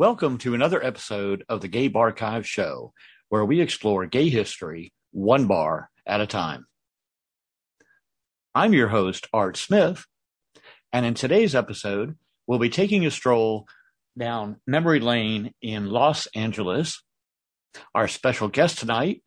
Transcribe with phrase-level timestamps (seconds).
[0.00, 2.94] Welcome to another episode of the Gay Barchive Show,
[3.28, 6.64] where we explore gay history one bar at a time.
[8.54, 10.06] I'm your host, Art Smith,
[10.90, 12.16] and in today's episode,
[12.46, 13.66] we'll be taking a stroll
[14.18, 17.02] down memory lane in Los Angeles.
[17.94, 19.22] Our special guest tonight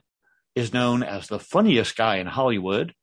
[0.55, 2.95] is known as the funniest guy in Hollywood.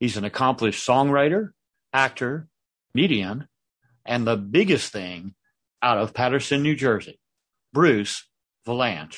[0.00, 1.50] He's an accomplished songwriter,
[1.92, 2.48] actor,
[2.90, 3.46] comedian,
[4.04, 5.36] and the biggest thing
[5.82, 7.18] out of Paterson, New Jersey,
[7.72, 8.28] Bruce
[8.66, 9.16] Vilanch.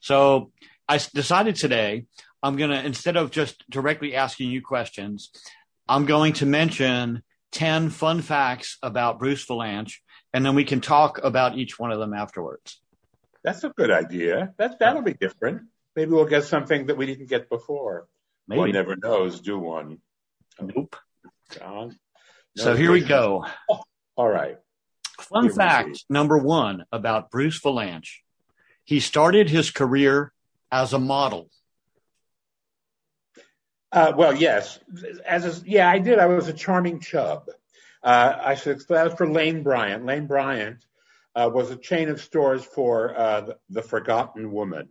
[0.00, 0.52] So
[0.88, 2.06] I decided today
[2.42, 5.30] I'm going to, instead of just directly asking you questions,
[5.88, 9.94] I'm going to mention 10 fun facts about Bruce Vilanch,
[10.32, 12.80] and then we can talk about each one of them afterwards.
[13.42, 14.52] That's a good idea.
[14.58, 15.62] That, that'll be different.
[15.96, 18.06] Maybe we'll get something that we didn't get before.
[18.46, 18.60] Maybe.
[18.60, 19.98] One never knows, do one.
[20.60, 20.96] Nope.
[21.52, 21.98] John?
[22.56, 23.46] So here we go.
[24.16, 24.58] All right.
[25.20, 28.20] Fun fact number one about Bruce Vilanch.
[28.84, 30.32] He started his career
[30.70, 31.50] as a model.
[33.90, 34.78] Uh, well, yes.
[35.26, 36.18] As a, yeah, I did.
[36.18, 37.48] I was a charming chub.
[38.02, 40.04] Uh, I should that was for Lane Bryant.
[40.04, 40.84] Lane Bryant
[41.34, 44.88] uh, was a chain of stores for uh, the, the Forgotten Woman,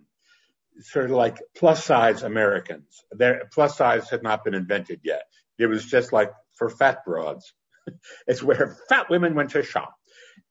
[0.81, 3.05] sort of like plus size Americans.
[3.11, 5.23] Their plus size had not been invented yet.
[5.57, 7.53] It was just like for fat broads.
[8.27, 9.95] it's where fat women went to shop.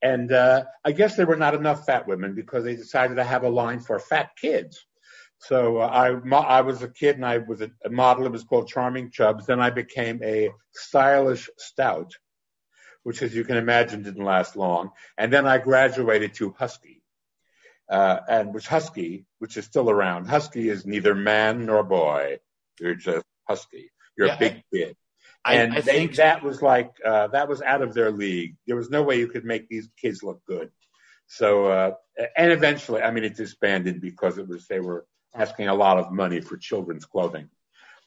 [0.01, 3.43] And uh, I guess there were not enough fat women because they decided to have
[3.43, 4.85] a line for fat kids.
[5.39, 8.25] So uh, I, mo- I was a kid and I was a, a model.
[8.25, 9.45] It was called Charming Chubs.
[9.45, 12.13] Then I became a stylish stout,
[13.03, 14.91] which, as you can imagine, didn't last long.
[15.17, 17.01] And then I graduated to Husky,
[17.89, 20.25] uh, and which Husky, which is still around.
[20.25, 22.39] Husky is neither man nor boy.
[22.79, 23.91] You're just Husky.
[24.17, 24.95] You're Yeah, a big kid.
[25.45, 28.55] I, and I they, think that was like uh, that was out of their league.
[28.65, 30.71] There was no way you could make these kids look good.
[31.27, 31.91] So uh,
[32.35, 36.11] and eventually, I mean, it disbanded because it was they were asking a lot of
[36.11, 37.49] money for children's clothing.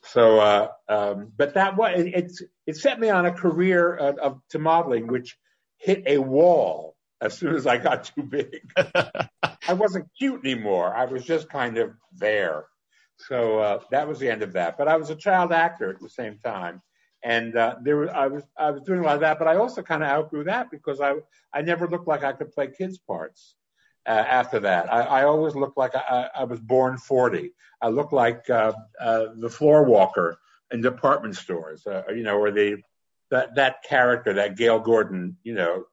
[0.03, 4.17] So, uh, um, but that was it, it's it set me on a career of,
[4.17, 5.37] of to modeling, which
[5.77, 8.61] hit a wall as soon as I got too big.
[9.67, 10.93] I wasn't cute anymore.
[10.93, 12.65] I was just kind of there.
[13.17, 14.77] So uh, that was the end of that.
[14.77, 16.81] But I was a child actor at the same time,
[17.23, 19.39] and uh, there was I was I was doing a lot of that.
[19.39, 21.15] But I also kind of outgrew that because I
[21.53, 23.55] I never looked like I could play kids parts.
[24.05, 27.51] Uh, after that, I, I always looked like I, I was born 40.
[27.83, 30.39] I looked like uh, uh, the floor walker
[30.71, 32.81] in department stores, uh, you know, or the
[33.29, 35.85] that that character, that Gale Gordon, you know,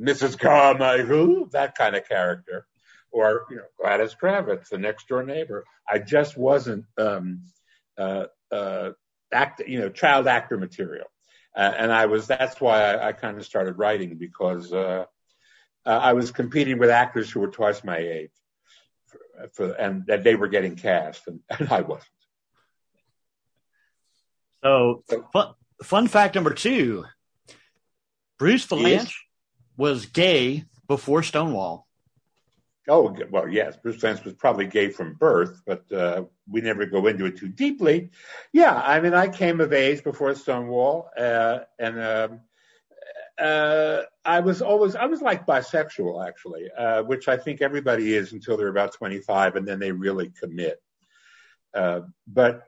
[0.00, 0.38] Mrs.
[0.38, 2.66] Carmichael, that kind of character,
[3.10, 5.64] or you know, Gladys Kravitz, the next door neighbor.
[5.88, 7.42] I just wasn't um,
[7.98, 8.90] uh, uh,
[9.32, 11.06] act, you know, child actor material,
[11.56, 12.26] uh, and I was.
[12.26, 15.04] That's why I, I kind of started writing because uh,
[15.84, 18.30] uh, I was competing with actors who were twice my age,
[19.06, 22.08] for, for, and that they were getting cast, and, and I wasn't.
[24.64, 25.02] so.
[25.32, 27.04] Fun, fun fact number two:
[28.38, 29.14] Bruce Vilanch Yes.
[29.76, 31.86] was gay before Stonewall.
[32.88, 37.06] Oh, well, yes, Bruce Lance was probably gay from birth, but uh, we never go
[37.06, 38.10] into it too deeply.
[38.52, 42.40] Yeah, I mean, I came of age before Stonewall, uh, and um,
[43.38, 48.32] uh, I was always, I was like bisexual, actually, uh, which I think everybody is
[48.32, 50.82] until they're about 25, and then they really commit.
[51.72, 52.64] Uh, but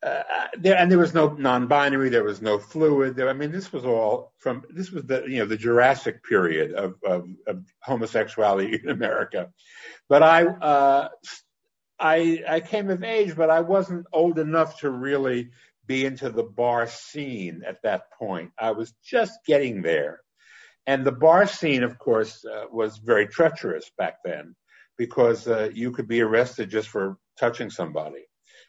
[0.00, 0.22] uh,
[0.56, 3.16] there, and there was no non-binary, there was no fluid.
[3.16, 6.72] There, I mean, this was all from this was the you know the Jurassic period
[6.72, 9.50] of of, of homosexuality in America.
[10.08, 11.08] But I uh,
[11.98, 15.50] I I came of age, but I wasn't old enough to really
[15.86, 18.52] be into the bar scene at that point.
[18.58, 20.20] I was just getting there,
[20.86, 24.54] and the bar scene, of course, uh, was very treacherous back then
[24.96, 28.27] because uh, you could be arrested just for touching somebody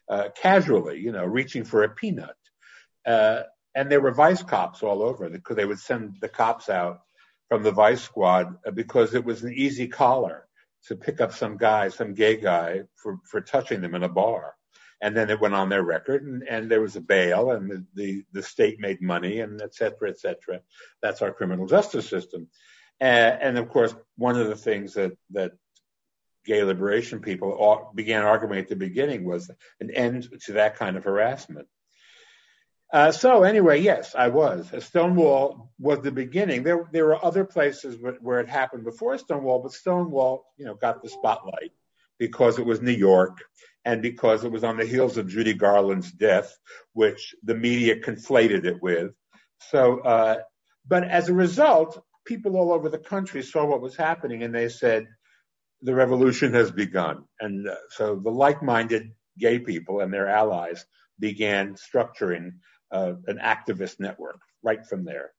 [0.09, 2.35] uh, casually, you know, reaching for a peanut.
[3.05, 3.41] Uh,
[3.75, 7.01] and there were vice cops all over because they would send the cops out
[7.47, 10.47] from the vice squad uh, because it was an easy collar
[10.87, 14.55] to pick up some guy, some gay guy for, for touching them in a bar.
[15.01, 17.85] And then it went on their record and, and there was a bail and the,
[17.93, 20.61] the, the state made money and et cetera, et cetera.
[21.01, 22.47] That's our criminal justice system.
[23.01, 23.05] Uh,
[23.45, 25.53] and of course, one of the things that, that
[26.45, 31.03] gay liberation people began arguing at the beginning was an end to that kind of
[31.03, 31.67] harassment.
[32.91, 34.71] Uh, so anyway, yes, I was.
[34.79, 36.63] Stonewall was the beginning.
[36.63, 41.03] There, there were other places where, it happened before Stonewall, but Stonewall, you know, got
[41.03, 41.71] the spotlight
[42.17, 43.37] because it was New York
[43.85, 46.51] and because it was on the heels of Judy Garland's death,
[46.93, 49.11] which the media conflated it with.
[49.69, 50.37] So, uh,
[50.87, 54.67] but as a result, people all over the country saw what was happening and they
[54.67, 55.07] said,
[55.81, 57.23] the revolution has begun.
[57.39, 60.85] And uh, so the like-minded gay people and their allies
[61.19, 62.53] began structuring
[62.91, 65.31] uh, an activist network right from there.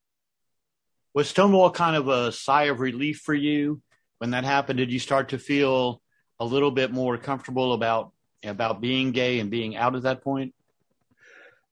[1.14, 3.82] Was Stonewall kind of a sigh of relief for you
[4.18, 4.78] when that happened?
[4.78, 6.00] Did you start to feel
[6.38, 8.12] a little bit more comfortable about
[8.42, 10.54] about being gay and being out at that point?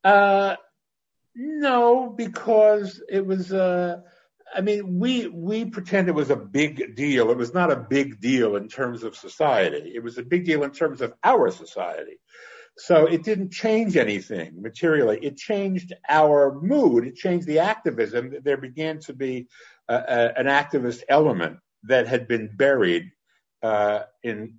[0.04, 0.56] Uh,
[1.34, 3.52] no, because it was.
[3.52, 4.00] Uh,
[4.54, 7.30] I mean, we we pretend it was a big deal.
[7.30, 9.92] It was not a big deal in terms of society.
[9.94, 12.18] It was a big deal in terms of our society.
[12.76, 15.18] So it didn't change anything materially.
[15.20, 17.06] It changed our mood.
[17.06, 18.36] It changed the activism.
[18.42, 19.48] There began to be
[19.88, 23.10] a, a, an activist element that had been buried
[23.62, 24.58] uh, in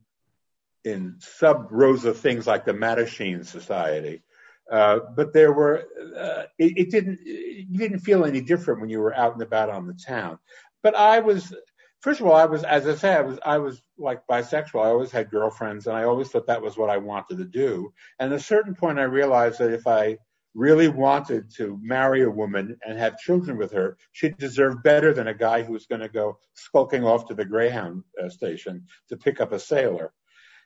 [0.85, 4.23] in sub rosa things like the Mattachine Society.
[4.71, 5.83] Uh, but there were
[6.17, 9.87] uh, it, didn't you didn't feel any different when you were out and about on
[9.87, 10.37] the town.
[10.83, 11.53] But I was
[12.01, 14.83] first of all I was as I said I was I was like bisexual.
[14.83, 17.93] I always had girlfriends, and I always thought that was what I wanted to do.
[18.19, 20.17] And at a certain point, I realized that if I
[20.55, 25.27] really wanted to marry a woman and have children with her, she deserved better than
[25.27, 29.17] a guy who was going to go skulking off to the Greyhound uh, station to
[29.17, 30.11] pick up a sailor.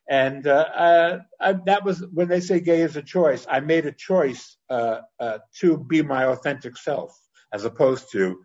[0.09, 3.45] And uh, uh, I, that was when they say gay is a choice.
[3.49, 7.17] I made a choice uh, uh, to be my authentic self,
[7.53, 8.41] as opposed to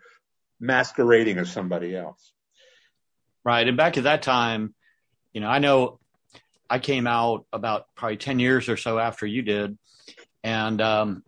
[0.60, 2.32] masquerading as somebody else.
[3.44, 4.74] Right, and back at that time,
[5.32, 5.98] you know, I know
[6.70, 9.78] I came out about probably 10 years or so after you did.
[10.44, 11.22] And um,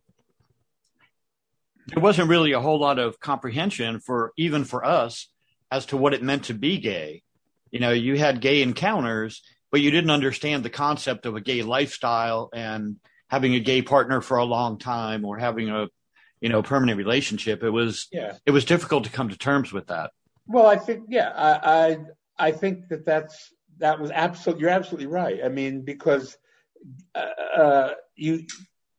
[1.86, 5.28] there wasn't really a whole lot of comprehension for even for us
[5.70, 7.22] as to what it meant to be gay.
[7.70, 11.62] You know, you had gay encounters, but you didn't understand the concept of a gay
[11.62, 12.96] lifestyle and
[13.28, 15.88] having a gay partner for a long time or having a
[16.40, 18.36] you know permanent relationship it was yeah.
[18.46, 20.10] it was difficult to come to terms with that
[20.46, 21.98] well i think yeah i i,
[22.48, 25.40] I think that that's that was absolutely you're absolutely right.
[25.44, 26.36] I mean, because
[27.14, 28.46] uh, uh, you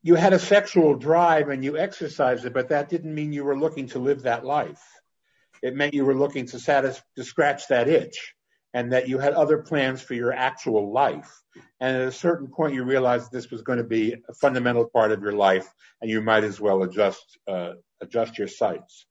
[0.02, 3.58] you had a sexual drive and you exercised it, but that didn't mean you were
[3.58, 4.82] looking to live that life.
[5.62, 8.34] It meant you were looking to satisfy to scratch that itch,
[8.74, 11.42] and that you had other plans for your actual life.
[11.80, 15.12] And at a certain point, you realized this was going to be a fundamental part
[15.12, 15.68] of your life,
[16.00, 19.06] and you might as well adjust uh, adjust your sights.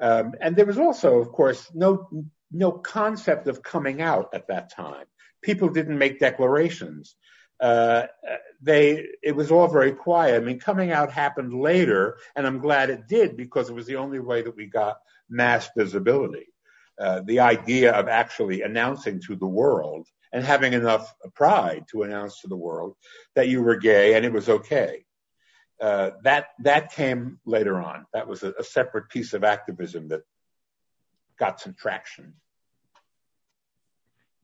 [0.00, 2.08] Um, and there was also, of course, no
[2.50, 5.06] no concept of coming out at that time.
[5.42, 7.16] People didn't make declarations.
[7.60, 8.06] Uh,
[8.62, 10.40] they it was all very quiet.
[10.40, 13.96] I mean, coming out happened later, and I'm glad it did because it was the
[13.96, 14.96] only way that we got
[15.28, 16.46] mass visibility.
[16.98, 22.40] Uh, the idea of actually announcing to the world and having enough pride to announce
[22.40, 22.94] to the world
[23.34, 25.04] that you were gay and it was okay.
[25.80, 28.06] Uh, that that came later on.
[28.12, 30.22] That was a, a separate piece of activism that
[31.36, 32.34] got some traction.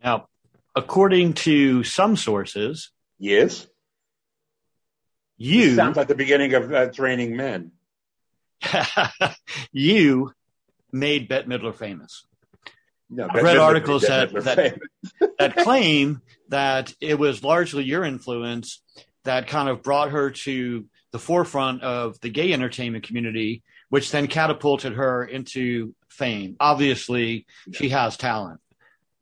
[0.02, 0.26] Now,
[0.74, 3.66] according to some sources, yes,
[5.38, 7.72] you it sounds like the beginning of uh, Raining Men.
[9.72, 10.32] you
[10.92, 12.26] made Bette Midler famous.
[13.10, 14.78] No, I read articles that that,
[15.38, 18.80] that claim that it was largely your influence
[19.24, 24.28] that kind of brought her to the forefront of the gay entertainment community, which then
[24.28, 26.56] catapulted her into fame.
[26.60, 28.60] Obviously, she has talent.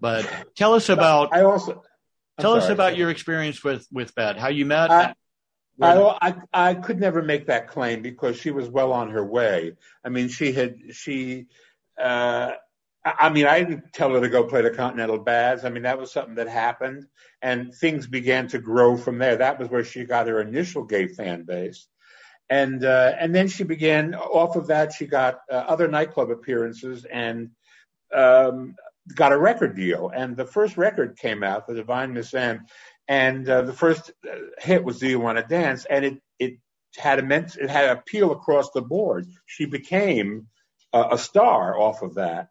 [0.00, 1.32] But tell us about.
[1.32, 4.39] I also I'm tell sorry, us about your experience with with Bette.
[4.39, 4.91] How you met.
[4.91, 5.15] I,
[5.81, 9.72] I, I, I could never make that claim because she was well on her way.
[10.05, 11.46] I mean, she had she.
[12.01, 12.53] Uh,
[13.19, 15.65] I mean, I didn't tell her to go play the Continental Baths.
[15.65, 17.06] I mean, that was something that happened,
[17.43, 19.36] and things began to grow from there.
[19.36, 21.86] That was where she got her initial gay fan base,
[22.50, 24.15] and uh, and then she began.
[24.15, 27.50] Off of that, she got uh, other nightclub appearances and
[28.15, 28.74] um,
[29.15, 30.10] got a record deal.
[30.15, 32.67] And the first record came out, The Divine Miss M,
[33.06, 35.84] and uh, the first uh, hit was Do You Want to Dance?
[35.86, 36.55] And it, it
[36.96, 39.27] had immense, it had appeal across the board.
[39.46, 40.48] She became
[40.93, 42.48] uh, a star off of that.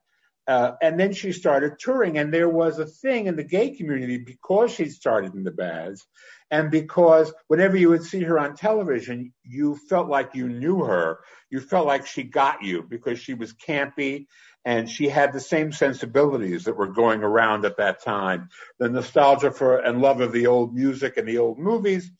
[0.48, 4.18] Uh, and then she started touring, and there was a thing in the gay community
[4.18, 6.08] because she started in the baths,
[6.50, 11.20] and because whenever you would see her on television, you felt like you knew her.
[11.50, 14.28] You felt like she got you because she was campy
[14.64, 18.50] and she had the same sensibilities that were going around at that time
[18.80, 22.12] the nostalgia for and love of the old music and the old movies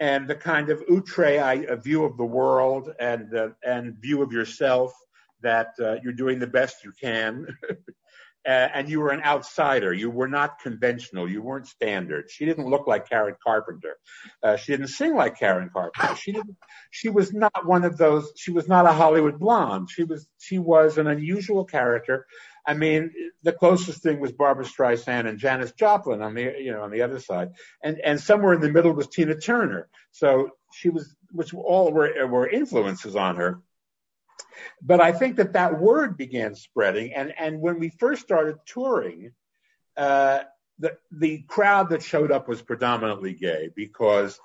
[0.00, 4.92] and the kind of outre view of the world and uh, and view of yourself
[5.42, 7.46] that uh, you're doing the best you can
[8.44, 9.92] and you were an outsider.
[9.92, 11.28] You were not conventional.
[11.30, 12.30] You weren't standard.
[12.30, 13.96] She didn't look like Karen Carpenter.
[14.42, 16.16] Uh, she didn't sing like Karen Carpenter.
[16.16, 16.56] She didn't.
[16.90, 18.32] She was not one of those.
[18.36, 19.90] She was not a Hollywood blonde.
[19.90, 20.26] She was.
[20.38, 22.26] She was an unusual character.
[22.66, 26.82] I mean, the closest thing was Barbra Streisand and Janis Joplin on the you know
[26.82, 27.50] on the other side,
[27.82, 29.88] and and somewhere in the middle was Tina Turner.
[30.10, 33.60] So she was, which all were were influences on her
[34.80, 39.32] but I think that that word began spreading, and and when we first started touring,
[39.96, 40.40] uh,
[40.78, 44.38] the the crowd that showed up was predominantly gay because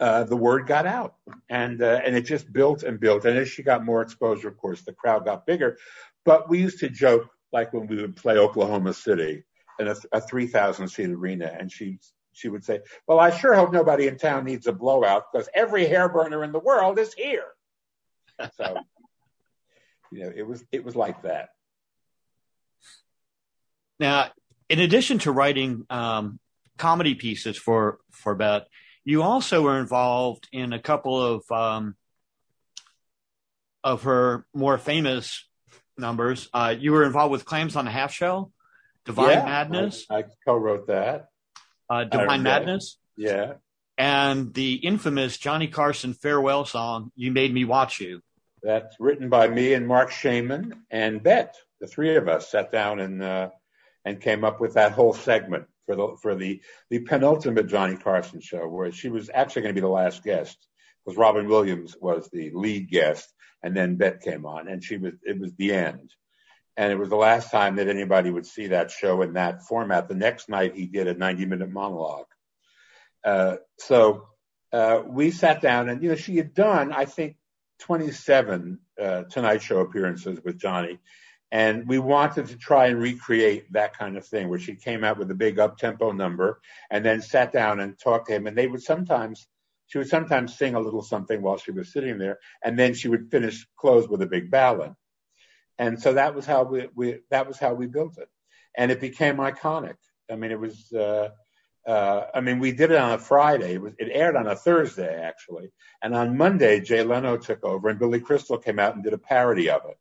[0.00, 1.14] uh, the word got out,
[1.48, 3.24] and uh, and it just built and built.
[3.24, 5.78] And as she got more exposure, of course, the crowd got bigger.
[6.24, 9.44] But we used to joke like when we would play Oklahoma City
[9.78, 11.98] in a, a 3,000 seat arena, and she
[12.32, 15.86] she would say, "Well, I sure hope nobody in town needs a blowout because every
[15.86, 17.46] hair burner in the world is here."
[18.56, 18.78] So
[20.14, 21.48] you know, it was it was like that.
[23.98, 24.30] Now,
[24.68, 26.38] in addition to writing um,
[26.78, 28.66] comedy pieces for for Bette,
[29.04, 31.96] you also were involved in a couple of um,
[33.82, 35.48] of her more famous
[35.98, 36.48] numbers.
[36.54, 38.52] Uh, you were involved with Clams on the Half Shell,
[39.04, 40.06] Divine yeah, Madness.
[40.08, 41.26] I, I, co-wrote that.
[41.90, 42.98] Uh, Divine Madness.
[43.16, 43.54] Yeah.
[43.98, 48.22] And the infamous Johnny Carson farewell song, "You Made Me Watch You."
[48.64, 51.52] That's written by me and Marc Shaiman and Bette.
[51.80, 53.50] The three of us sat down and uh,
[54.06, 58.40] and came up with that whole segment for the for the the penultimate Johnny Carson
[58.40, 60.56] show, where she was actually going to be the last guest,
[61.04, 63.30] because Robin Williams was the lead guest,
[63.62, 66.10] and then Bette came on, and she was it was the end,
[66.78, 70.08] and it was the last time that anybody would see that show in that format.
[70.08, 72.28] The next night he did a 90 minute monologue.
[73.22, 74.26] Uh, so
[74.72, 77.36] uh, we sat down, and you know she had done I think
[77.80, 80.98] 27 uh, Tonight Show appearances with Johnny.
[81.52, 85.18] And we wanted to try and recreate that kind of thing where she came out
[85.18, 88.46] with a big up tempo number and then sat down and talked to him.
[88.46, 89.46] And they would sometimes,
[89.86, 92.38] she would sometimes sing a little something while she was sitting there.
[92.64, 94.94] And then she would finish, close with a big ballad.
[95.78, 98.28] And so that was how we, we that was how we built it.
[98.76, 99.96] And it became iconic.
[100.30, 101.30] I mean, it was, uh,
[101.86, 103.74] I mean, we did it on a Friday.
[103.74, 105.70] It, was, it aired on a Thursday, actually.
[106.02, 109.18] And on Monday, Jay Leno took over, and Billy Crystal came out and did a
[109.18, 109.98] parody of it,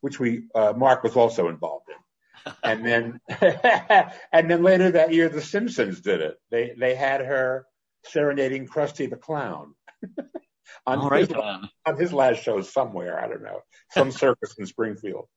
[0.00, 2.52] which we uh, Marc was also involved in.
[2.62, 3.20] and then,
[4.32, 6.38] and then later that year, The Simpsons did it.
[6.50, 7.66] They they had her
[8.04, 9.74] serenading Krusty the Clown
[10.86, 13.22] on, his, on his last show somewhere.
[13.22, 15.28] I don't know, some circus in Springfield.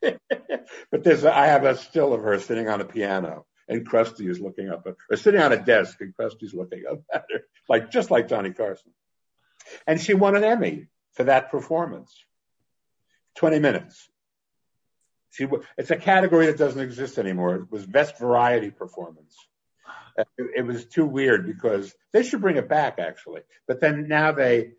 [0.00, 4.40] but there's, I have a still of her sitting on a piano and Krusty is
[4.40, 7.90] looking up at or sitting on a desk and Krusty's looking up at her, like
[7.90, 8.92] just like Johnny Carson.
[9.86, 12.12] And she won an Emmy for that performance.
[13.36, 14.08] 20 minutes.
[15.30, 15.46] She,
[15.78, 17.54] it's a category that doesn't exist anymore.
[17.56, 19.34] It was best variety performance.
[20.18, 20.26] It,
[20.56, 23.40] it was too weird because they should bring it back actually.
[23.66, 24.72] But then now they,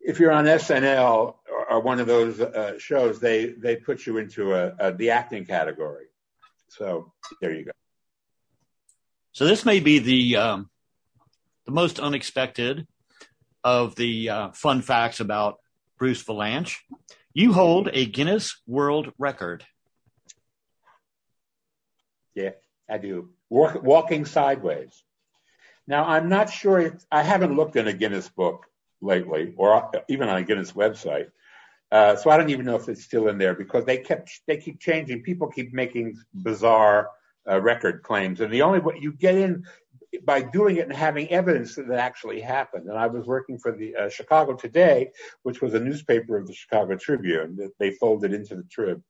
[0.00, 4.18] if you're on SNL or, or one of those uh, shows, they they put you
[4.18, 6.06] into a, a the acting category.
[6.68, 7.70] So there you go.
[9.32, 10.70] So this may be the um,
[11.64, 12.86] the most unexpected
[13.64, 15.58] of the uh, fun facts about
[15.98, 16.76] Bruce Vilanch.
[17.32, 19.64] You hold a Guinness World Record.
[22.34, 22.50] Yeah,
[22.90, 23.30] I do.
[23.48, 25.02] Walk, walking sideways.
[25.86, 26.98] Now, I'm not sure.
[27.10, 28.66] I haven't looked in a Guinness book
[29.00, 31.30] lately, or even on a Guinness website.
[31.90, 34.58] Uh, so I don't even know if it's still in there because they kept they
[34.58, 35.22] keep changing.
[35.22, 37.08] People keep making bizarre
[37.46, 39.64] record claims, and the only way you get in
[40.24, 42.88] by doing it and having evidence that it actually happened.
[42.88, 45.10] And I was working for the uh, Chicago Today,
[45.42, 49.02] which was a newspaper of the Chicago Tribune that they folded into the Trib.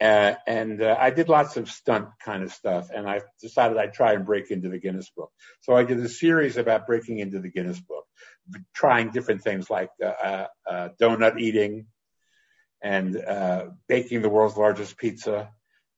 [0.00, 3.92] Uh, and uh, I did lots of stunt kind of stuff, and I decided I'd
[3.92, 5.30] try and break into the Guinness Book.
[5.60, 8.06] So I did a series about breaking into the Guinness Book,
[8.72, 11.86] trying different things like uh, uh, uh donut eating
[12.82, 13.22] and
[13.88, 15.50] baking the world's largest pizza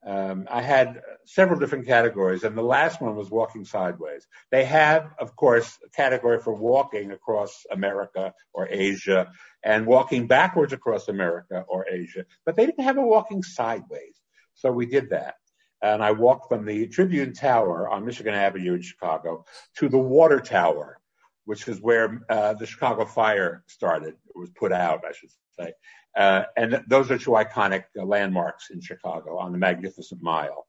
[0.05, 4.27] um, I had several different categories, and the last one was walking sideways.
[4.51, 9.31] They have, of course, a category for walking across America or Asia
[9.63, 14.21] and walking backwards across America or Asia, but they didn't have a walking sideways.
[14.55, 15.37] So we did that.
[15.83, 19.45] And I walked from the Tribune Tower on Michigan Avenue in Chicago
[19.79, 20.99] to the Water Tower,
[21.45, 24.15] which is where uh, the Chicago fire started.
[24.15, 25.73] It was put out, I should say.
[26.17, 30.67] Uh, and those are two iconic uh, landmarks in Chicago on the Magnificent Mile.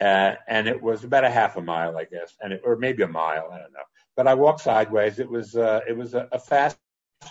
[0.00, 3.08] Uh, and it was about a half a mile, I guess, and or maybe a
[3.08, 3.84] mile, I don't know.
[4.16, 5.20] But I walked sideways.
[5.20, 6.76] It was uh, it was a, fast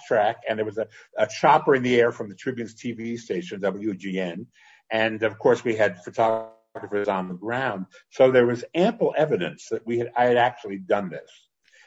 [0.08, 0.88] track, and there was a,
[1.18, 4.46] a chopper in the air from the Tribune's TV station, WGN,
[4.90, 7.88] and of course we had photographers on the ground.
[8.10, 11.30] So there was ample evidence that we had I had actually done this,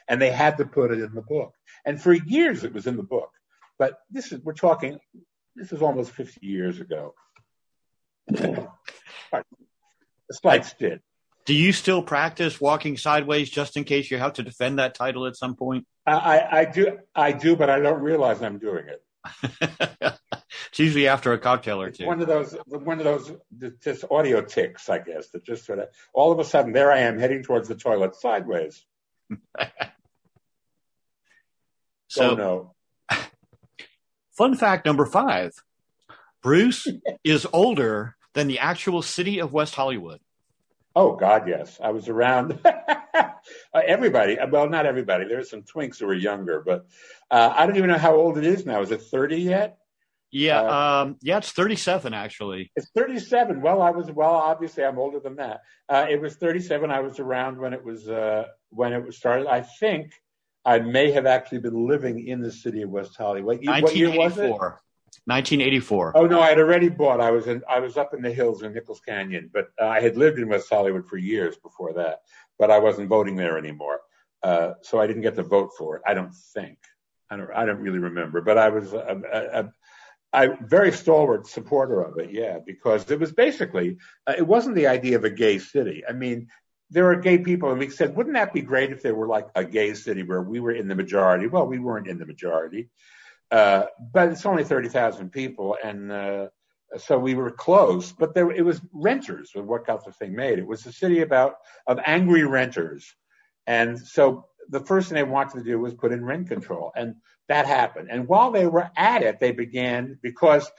[0.07, 1.53] and they had to put it in the book.
[1.85, 3.31] And for years it was in the book.
[3.77, 4.99] But this is we're talking.
[5.55, 7.13] This is almost 50 years ago.
[8.27, 8.67] the
[10.31, 11.01] slight did.
[11.45, 15.27] Do you still practice walking sideways just in case you have to defend that title
[15.27, 15.85] at some point?
[16.07, 19.01] I, I do, I do, but I don't realize I'm doing it.
[20.01, 22.05] it's usually after a cocktail or two.
[22.05, 23.31] One of those, one of those,
[23.83, 26.99] just audio ticks, I guess, that just sort of all of a sudden there I
[27.01, 28.83] am heading towards the toilet sideways.
[32.07, 33.17] so, oh, no.
[34.37, 35.51] fun fact number five:
[36.41, 36.87] Bruce
[37.23, 40.19] is older than the actual city of West Hollywood.
[40.95, 41.77] Oh God, yes.
[41.83, 42.59] I was around
[43.73, 44.37] everybody.
[44.49, 45.25] Well, not everybody.
[45.25, 46.85] There are some twinks who were younger, but
[47.29, 48.81] uh, I don't even know how old it is now.
[48.81, 49.77] Is it 30 yet?
[50.31, 52.71] Yeah, uh, um, yeah, it's 37 actually.
[52.75, 53.61] It's 37.
[53.61, 54.33] Well, I was well.
[54.33, 55.61] Obviously, I'm older than that.
[55.87, 56.91] Uh, it was 37.
[56.91, 59.47] I was around when it was uh, when it was started.
[59.47, 60.11] I think
[60.65, 63.59] I may have actually been living in the city of West Hollywood.
[63.65, 64.49] What year was it?
[65.27, 66.13] 1984.
[66.15, 67.19] Oh no, I had already bought.
[67.19, 67.63] I was in.
[67.69, 70.49] I was up in the hills in Nichols Canyon, but uh, I had lived in
[70.49, 72.19] West Hollywood for years before that.
[72.59, 74.01] But I wasn't voting there anymore,
[74.43, 76.03] uh, so I didn't get to vote for it.
[76.05, 76.77] I don't think.
[77.29, 77.49] I don't.
[77.55, 78.41] I don't really remember.
[78.41, 79.71] But I was a,
[80.33, 82.31] a, a, very stalwart supporter of it.
[82.31, 83.97] Yeah, because it was basically.
[84.27, 86.03] Uh, it wasn't the idea of a gay city.
[86.07, 86.49] I mean,
[86.89, 89.47] there are gay people, and we said, wouldn't that be great if there were like
[89.55, 91.47] a gay city where we were in the majority?
[91.47, 92.89] Well, we weren't in the majority.
[93.51, 95.77] Uh, but it's only 30,000 people.
[95.83, 96.47] And uh,
[96.97, 100.59] so we were close, but there, it was renters with what got the thing made.
[100.59, 101.55] It was a city about
[101.87, 103.15] of angry renters.
[103.67, 106.91] And so the first thing they wanted to do was put in rent control.
[106.95, 107.15] And
[107.47, 108.09] that happened.
[108.11, 110.69] And while they were at it, they began because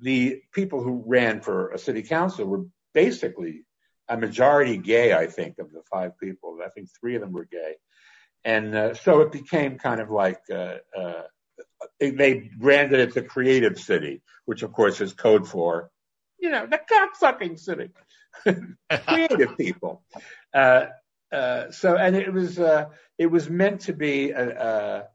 [0.00, 3.64] the people who ran for a city council were basically
[4.08, 6.58] a majority gay, I think, of the five people.
[6.64, 7.74] I think three of them were gay.
[8.44, 11.22] And uh, so it became kind of like uh, uh,
[12.00, 15.90] they branded it the creative city, which of course is code for,
[16.38, 17.90] you know, the cocksucking city,
[19.06, 20.02] creative people.
[20.54, 20.86] Uh,
[21.32, 22.86] uh, so, and it was uh,
[23.18, 25.08] it was meant to be a, a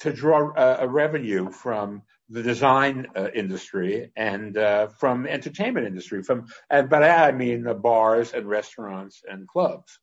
[0.00, 6.22] to draw a, a, revenue from the design uh, industry and uh, from entertainment industry.
[6.22, 9.98] From, and but I mean the bars and restaurants and clubs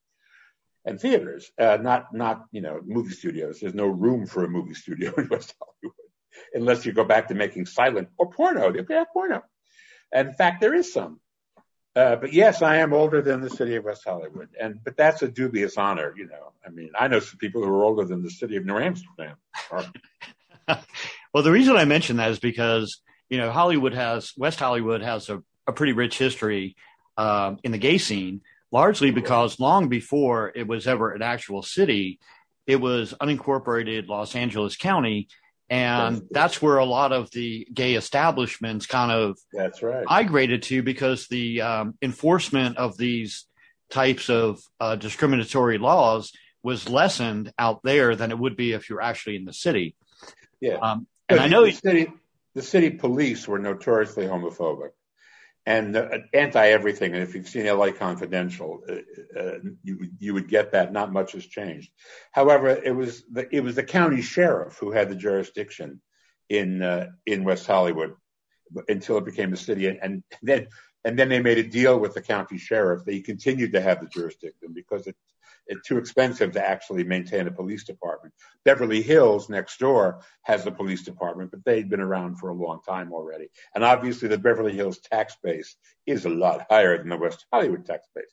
[0.86, 3.60] and theaters, uh, not not you know movie studios.
[3.60, 5.96] There's no room for a movie studio in West Hollywood
[6.54, 8.72] unless you go back to making silent or porno.
[8.72, 9.44] They have porno.
[10.14, 11.20] And in fact, there is some.
[11.94, 15.24] Uh, but yes, I am older than the city of West Hollywood, and but that's
[15.24, 16.54] a dubious honor, you know.
[16.66, 19.36] I mean, I know some people who are older than the city of New Amsterdam.
[21.34, 25.30] well, the reason I mention that is because you know Hollywood has West Hollywood has
[25.30, 26.76] a, a pretty rich history
[27.18, 28.42] uh, in the gay scene,
[28.72, 32.20] largely because long before it was ever an actual city,
[32.68, 35.28] it was unincorporated Los Angeles County.
[35.70, 40.84] And that's where a lot of the gay establishments kind of that's right migrated to
[40.84, 43.46] because the um, enforcement of these
[43.90, 49.02] types of uh, discriminatory laws was lessened out there than it would be if you're
[49.02, 49.96] actually in the city.
[50.60, 52.12] Yeah, um, and I know the city,
[52.56, 54.92] the city police were notoriously homophobic
[55.66, 57.14] and uh, anti everything.
[57.14, 60.92] And if you've seen LA Confidential, uh, uh, you you would get that.
[60.92, 61.92] Not much has changed.
[62.32, 66.02] However, it was the it was the county sheriff who had the jurisdiction
[66.50, 68.16] in uh, in West Hollywood
[68.88, 70.68] until it became a city, and, then
[71.04, 73.04] and then they made a deal with the county sheriff.
[73.06, 75.16] They continued to have the jurisdiction because it
[75.68, 78.21] it's too expensive to actually maintain a police department.
[78.64, 82.80] Beverly Hills next door has a police department, but they'd been around for a long
[82.88, 83.50] time already.
[83.74, 85.76] And obviously the Beverly Hills tax base
[86.06, 88.26] is a lot higher than the West Hollywood tax base.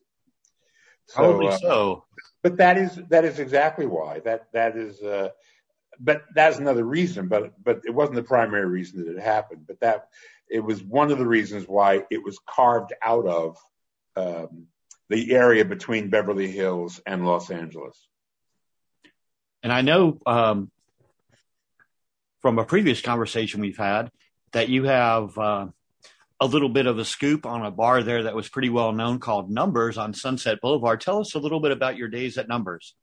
[1.07, 2.05] So, Probably uh, so.
[2.43, 4.21] But that is that is exactly why.
[4.21, 5.31] That that is uh,
[5.99, 9.65] but that's another reason, but but it wasn't the primary reason that it happened.
[9.67, 10.09] But that
[10.49, 13.57] it was one of the reasons why it was carved out of
[14.17, 14.67] um,
[15.09, 18.09] the area between Beverly Hills and Los Angeles.
[19.63, 20.71] And I know um,
[22.41, 24.11] from a previous conversation we've had
[24.53, 25.67] that you have uh,
[26.41, 29.19] a little bit of a scoop on a bar there that was pretty well known
[29.19, 31.01] called Numbers on Sunset Boulevard.
[31.01, 32.95] Tell us a little bit about your days at Numbers.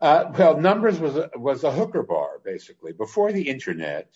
[0.00, 4.10] Uh, well, Numbers was a, was a hooker bar basically before the internet.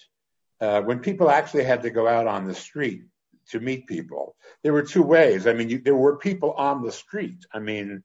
[0.60, 3.04] Uh, when people actually had to go out on the street
[3.50, 4.36] to meet people.
[4.62, 5.46] There were two ways.
[5.46, 7.46] I mean, you, there were people on the street.
[7.52, 8.02] I mean,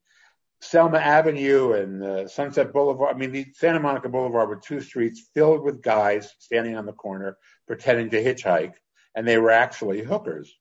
[0.66, 3.16] Selma Avenue and uh, Sunset Boulevard.
[3.16, 6.94] I mean, the Santa Monica Boulevard were two streets filled with guys standing on the
[6.94, 8.74] corner pretending to hitchhike,
[9.16, 10.54] and they were actually hookers.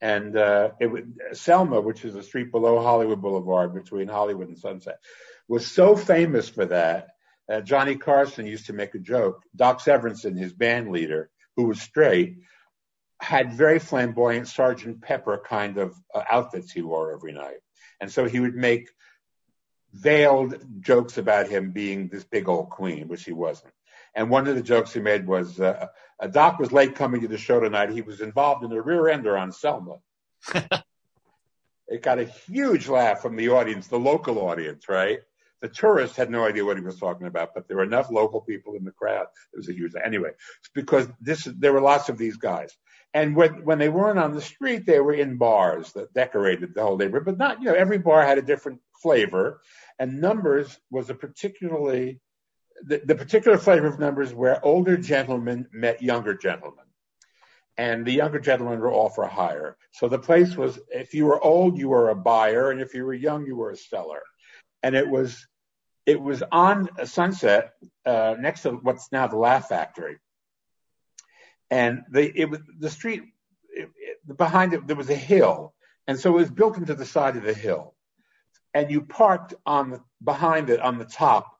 [0.00, 4.98] And uh, it Selma, which is a street below Hollywood Boulevard between Hollywood and Sunset,
[5.48, 7.08] was so famous for that.
[7.50, 9.42] Uh, Johnny Carson used to make a joke.
[9.54, 12.38] Doc Severinsen, his band leader, who was straight,
[13.20, 17.58] had very flamboyant Sergeant Pepper kind of uh, outfits he wore every night.
[18.00, 18.90] And so he would make
[19.92, 23.72] veiled jokes about him being this big old queen, which he wasn't.
[24.14, 27.28] And one of the jokes he made was, uh, a Doc was late coming to
[27.28, 27.90] the show tonight.
[27.90, 29.98] He was involved in a rear ender on Selma.
[31.88, 35.20] it got a huge laugh from the audience, the local audience, right?
[35.60, 38.40] The tourists had no idea what he was talking about, but there were enough local
[38.40, 39.26] people in the crowd.
[39.52, 40.30] It was a huge anyway.
[40.74, 42.76] Because this there were lots of these guys,
[43.14, 46.82] and when when they weren't on the street, they were in bars that decorated the
[46.82, 47.24] whole neighborhood.
[47.24, 49.60] But not you know every bar had a different flavor,
[49.98, 52.20] and Numbers was a particularly
[52.84, 56.84] the, the particular flavor of Numbers where older gentlemen met younger gentlemen
[57.78, 59.76] and the younger gentlemen were all for hire.
[59.92, 63.04] So the place was, if you were old, you were a buyer, and if you
[63.04, 64.22] were young, you were a seller.
[64.82, 65.46] And it was,
[66.06, 67.72] it was on Sunset,
[68.04, 70.18] uh, next to what's now the Laugh Factory.
[71.70, 73.24] And the, it was the street
[73.70, 74.86] it, it, behind it.
[74.86, 75.74] There was a hill,
[76.06, 77.94] and so it was built into the side of the hill.
[78.76, 81.58] And you parked on the behind it on the top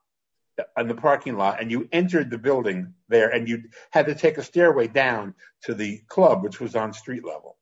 [0.76, 4.36] in the parking lot and you entered the building there and you had to take
[4.36, 7.56] a stairway down to the club, which was on street level.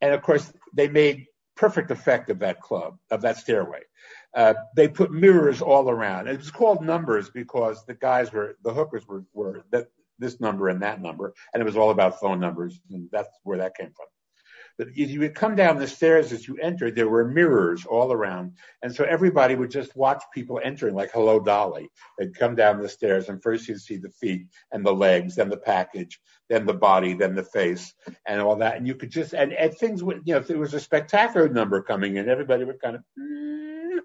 [0.00, 3.80] And of course, they made perfect effect of that club, of that stairway.
[4.32, 6.28] Uh, they put mirrors all around.
[6.28, 9.88] It was called numbers because the guys were, the hookers were, were that,
[10.20, 11.34] this number and that number.
[11.52, 12.78] And it was all about phone numbers.
[12.88, 14.06] And that's where that came from.
[14.78, 18.52] As you would come down the stairs as you entered, there were mirrors all around.
[18.82, 21.88] And so everybody would just watch people entering like Hello Dolly.
[22.18, 25.48] They'd come down the stairs and first you'd see the feet and the legs, then
[25.48, 27.94] the package, then the body, then the face
[28.26, 28.76] and all that.
[28.76, 31.48] And you could just, and, and things would, you know, if there was a spectacular
[31.48, 33.98] number coming in, everybody would kind of mm,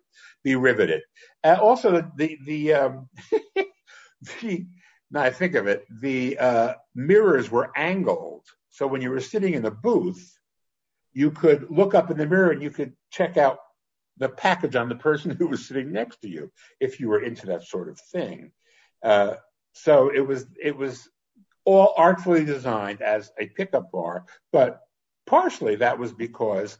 [0.43, 1.01] be riveted.
[1.43, 3.09] Uh, also the, the, um,
[4.41, 4.65] the,
[5.11, 8.45] now I think of it, the uh, mirrors were angled.
[8.69, 10.37] So when you were sitting in the booth,
[11.13, 13.59] you could look up in the mirror and you could check out
[14.17, 17.47] the package on the person who was sitting next to you if you were into
[17.47, 18.51] that sort of thing.
[19.03, 19.35] Uh,
[19.73, 21.09] so it was it was
[21.65, 24.81] all artfully designed as a pickup bar, but
[25.25, 26.77] partially that was because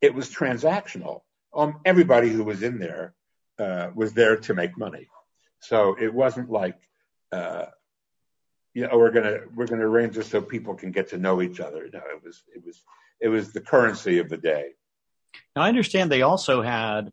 [0.00, 1.20] it was transactional.
[1.54, 3.14] Um, everybody who was in there
[3.58, 5.08] uh, was there to make money,
[5.60, 6.78] so it wasn't like
[7.30, 7.66] uh,
[8.74, 11.60] you know we're gonna we're gonna arrange this so people can get to know each
[11.60, 11.88] other.
[11.92, 12.82] No, it was it was
[13.22, 14.70] it was the currency of the day.
[15.54, 17.10] Now I understand they also had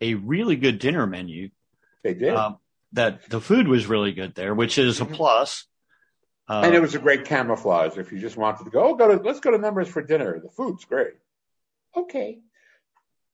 [0.00, 1.50] a really good dinner menu.
[2.04, 2.34] They did.
[2.34, 2.58] Um,
[2.92, 5.14] that the food was really good there, which is a mm-hmm.
[5.14, 5.64] plus.
[6.48, 8.84] Uh, and it was a great camouflage if you just wanted to go.
[8.84, 10.38] Oh, go to let's go to Numbers for dinner.
[10.38, 11.14] The food's great.
[11.96, 12.38] Okay.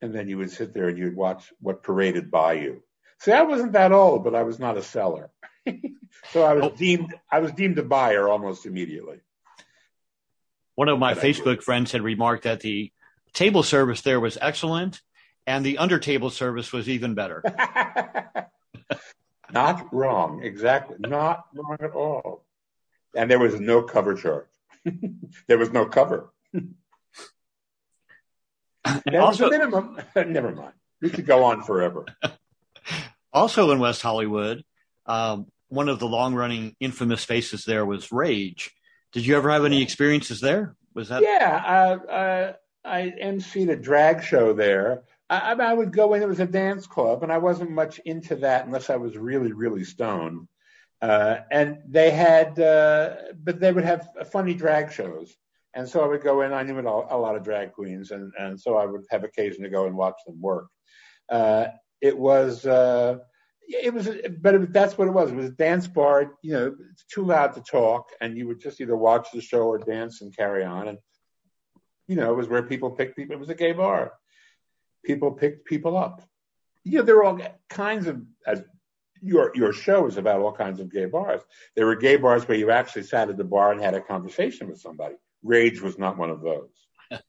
[0.00, 2.82] And then you would sit there and you'd watch what paraded by you.
[3.20, 5.30] See, I wasn't that old, but I was not a seller.
[6.32, 6.76] so I was oh.
[6.76, 9.18] deemed I was deemed a buyer almost immediately.
[10.74, 12.90] One of my Facebook friends had remarked that the
[13.32, 15.00] table service there was excellent
[15.46, 17.42] and the under table service was even better.
[19.52, 20.42] Not wrong.
[20.42, 20.96] Exactly.
[20.98, 22.44] Not wrong at all.
[23.14, 24.46] And there was no cover charge.
[25.46, 26.32] there was no cover.
[29.06, 29.96] And also, minimum.
[30.16, 30.72] Never mind.
[31.00, 32.04] We could go on forever.
[33.32, 34.64] Also in West Hollywood,
[35.06, 38.72] um, one of the long running infamous faces there was Rage.
[39.12, 40.75] Did you ever have any experiences there?
[40.94, 41.22] Was that?
[41.22, 42.53] Yeah, uh, uh,
[42.85, 45.05] I emceed a drag show there.
[45.29, 46.22] I, I, would go in.
[46.22, 49.53] It was a dance club, and I wasn't much into that unless I was really,
[49.53, 50.48] really stoned.
[51.01, 55.35] Uh, and they had, uh, but they would have funny drag shows,
[55.75, 56.53] and so I would go in.
[56.53, 59.70] I knew a lot of drag queens, and and so I would have occasion to
[59.70, 60.66] go and watch them work.
[61.29, 61.66] Uh,
[62.01, 63.18] it was uh,
[63.68, 64.09] it was,
[64.40, 65.31] but it, that's what it was.
[65.31, 66.33] It was a dance bar.
[66.42, 69.62] You know, it's too loud to talk, and you would just either watch the show
[69.62, 70.88] or dance and carry on.
[70.88, 70.98] And
[72.09, 73.35] you know, it was where people picked people.
[73.35, 74.12] It was a gay bar.
[75.05, 76.22] People picked people up.
[76.85, 78.22] You know, there were all kinds of.
[78.46, 78.62] As
[79.25, 81.40] your your show is about all kinds of gay bars.
[81.77, 84.68] There were gay bars where you actually sat at the bar and had a conversation
[84.68, 85.14] with somebody.
[85.42, 86.70] Rage was not one of those.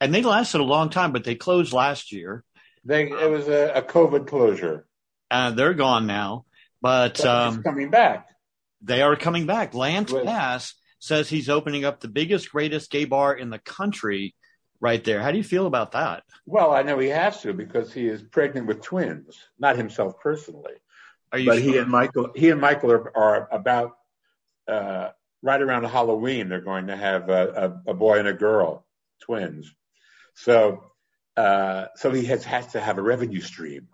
[0.00, 2.44] and they lasted a long time, but they closed last year.
[2.84, 4.86] They, it was a, a COVID closure.
[5.30, 6.44] Uh, they're gone now,
[6.82, 8.28] but, um, coming back.
[8.82, 9.74] They are coming back.
[9.74, 14.34] Lance With, Bass says he's opening up the biggest, greatest gay bar in the country
[14.80, 15.20] right there.
[15.20, 16.24] How do you feel about that?
[16.46, 20.74] Well, I know he has to because he is pregnant with twins, not himself personally.
[21.32, 21.72] Are you but sure?
[21.72, 23.92] he and Michael, he and Michael are, are about
[24.66, 25.10] uh,
[25.42, 26.48] right around Halloween.
[26.48, 28.86] They're going to have a, a, a, boy and a girl.
[29.20, 29.72] twins.
[30.34, 30.84] So,
[31.36, 33.88] uh, so he has, has to have a revenue stream.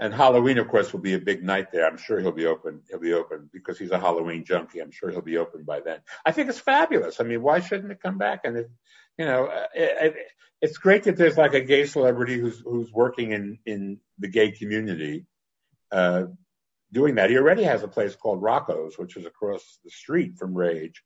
[0.00, 1.86] And Halloween, of course, will be a big night there.
[1.86, 2.80] I'm sure he'll be open.
[2.88, 4.80] He'll be open because he's a Halloween junkie.
[4.80, 5.98] I'm sure he'll be open by then.
[6.24, 7.20] I think it's fabulous.
[7.20, 8.40] I mean, why shouldn't it come back?
[8.44, 8.70] And it,
[9.18, 10.16] you know, it, it,
[10.62, 14.52] it's great that there's like a gay celebrity who's who's working in in the gay
[14.52, 15.26] community,
[15.92, 16.24] uh,
[16.90, 17.28] doing that.
[17.28, 21.02] He already has a place called Rocco's, which is across the street from Rage,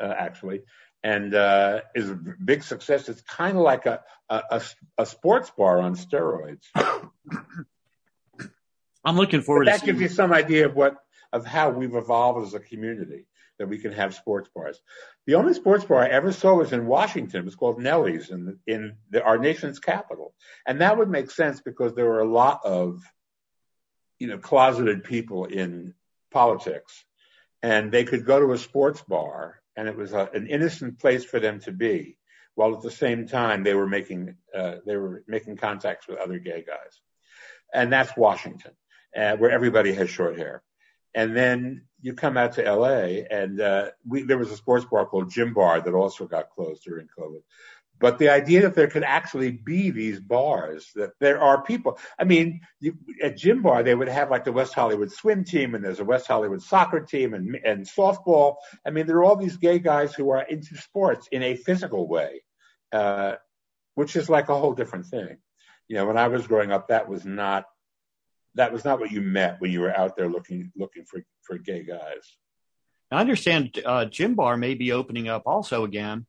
[0.00, 0.62] uh, actually,
[1.04, 3.08] and uh, is a big success.
[3.08, 4.60] It's kind of like a, a
[4.98, 6.64] a sports bar on steroids.
[9.04, 9.66] I'm looking forward.
[9.66, 10.96] But that gives you some idea of what
[11.32, 13.26] of how we've evolved as a community
[13.58, 14.80] that we can have sports bars.
[15.26, 17.40] The only sports bar I ever saw was in Washington.
[17.40, 20.34] It was called Nellie's in in the, our nation's capital,
[20.66, 23.02] and that would make sense because there were a lot of
[24.18, 25.94] you know closeted people in
[26.30, 27.04] politics,
[27.62, 31.24] and they could go to a sports bar, and it was a, an innocent place
[31.24, 32.16] for them to be,
[32.54, 36.38] while at the same time they were making uh, they were making contacts with other
[36.38, 37.00] gay guys,
[37.72, 38.72] and that's Washington,
[39.16, 40.62] uh, where everybody has short hair.
[41.14, 45.06] And then you come out to LA, and uh, we, there was a sports bar
[45.06, 47.40] called Gym Bar that also got closed during COVID.
[48.00, 51.98] But the idea that there could actually be these bars, that there are people.
[52.18, 55.74] I mean, you, at Gym Bar, they would have like the West Hollywood swim team,
[55.74, 58.56] and there's a West Hollywood soccer team, and, and softball.
[58.84, 62.08] I mean, there are all these gay guys who are into sports in a physical
[62.08, 62.42] way,
[62.92, 63.36] uh,
[63.94, 65.38] which is like a whole different thing.
[65.86, 67.64] You know, when I was growing up, that was not
[68.54, 71.58] that was not what you met when you were out there looking looking for for
[71.58, 72.36] gay guys.
[73.10, 76.26] I understand uh, Gym Bar may be opening up also again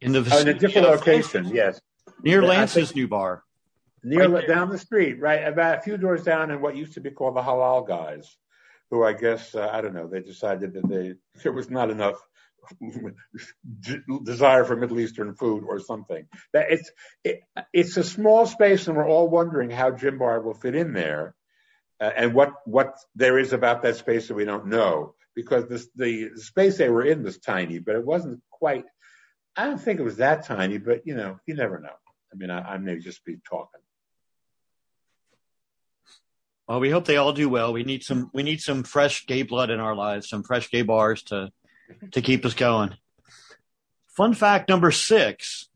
[0.00, 1.50] in the oh, in a different location.
[1.52, 1.80] Yes,
[2.22, 3.42] near Lance's new bar,
[4.02, 7.00] near right down the street, right about a few doors down in what used to
[7.00, 8.36] be called the Halal Guys,
[8.90, 10.08] who I guess uh, I don't know.
[10.08, 12.16] They decided that they there was not enough
[14.24, 16.26] desire for Middle Eastern food or something.
[16.52, 16.90] That it's
[17.22, 20.92] it, it's a small space, and we're all wondering how Gym Bar will fit in
[20.92, 21.34] there
[22.04, 25.88] Uh, and what what there is about that space that we don't know because this,
[25.96, 28.84] the space they were in was tiny, but it wasn't quite.
[29.56, 31.96] I don't think it was that tiny, but you know, you never know.
[32.30, 33.80] I mean, I, I may just be talking.
[36.68, 37.72] Well, we hope they all do well.
[37.72, 40.82] We need some we need some fresh gay blood in our lives, some fresh gay
[40.82, 41.52] bars to
[42.12, 42.96] to keep us going.
[44.08, 45.70] Fun fact number six: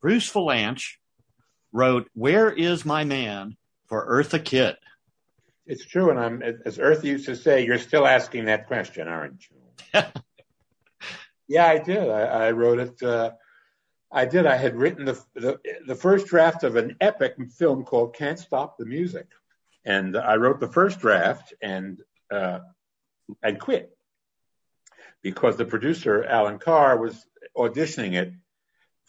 [0.00, 0.96] Bruce Vilanch
[1.70, 3.56] wrote "Where Is My Man."
[3.92, 4.78] For Eartha Kitt?
[5.66, 9.44] It's true, and I'm as Eartha used to say, you're still asking that question, aren't
[9.50, 10.00] you?
[11.46, 12.08] yeah, I did.
[12.08, 13.02] I, I wrote it.
[13.02, 13.32] Uh,
[14.10, 14.46] I did.
[14.46, 18.78] I had written the, the, the first draft of an epic film called "Can't Stop
[18.78, 19.26] the Music,"
[19.84, 22.00] and I wrote the first draft and
[22.30, 22.60] uh,
[23.42, 23.94] and quit
[25.20, 28.32] because the producer Allan Carr was auditioning it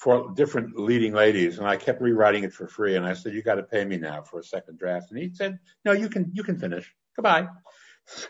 [0.04, 2.98] for different leading ladies, and I kept rewriting it for free.
[2.98, 5.34] And I said, "You got to pay me now for a second draft." And he
[5.34, 6.94] said, "No, you can you can finish.
[7.16, 7.48] Goodbye."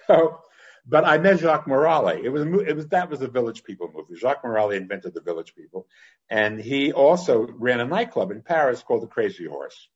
[0.05, 0.37] So,
[0.85, 2.23] but I met Jacques Morali.
[2.23, 4.19] It was it was that was the Village People movie.
[4.19, 5.87] Jacques Morali invented the Village People,
[6.29, 9.89] and he also ran a nightclub in Paris called the Crazy Horse.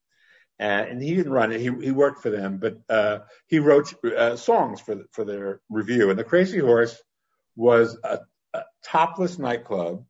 [0.58, 4.36] and he didn't run it; he he worked for them, but uh, he wrote uh,
[4.36, 6.10] songs for for their review.
[6.10, 7.00] And the Crazy Horse
[7.56, 8.22] was a,
[8.56, 10.06] a topless nightclub,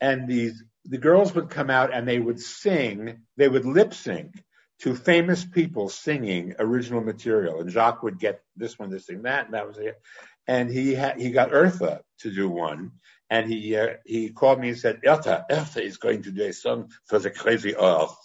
[0.00, 4.42] and these the girls would come out and they would sing, they would lip sync
[4.80, 7.60] to famous people singing original material.
[7.60, 10.00] And Jacques would get this one, this thing, that, and that was it.
[10.48, 12.92] And he had, he got Eartha to do one.
[13.30, 16.52] And he, uh, he called me and said, Eartha, Eartha is going to do a
[16.52, 18.16] song for the crazy earth.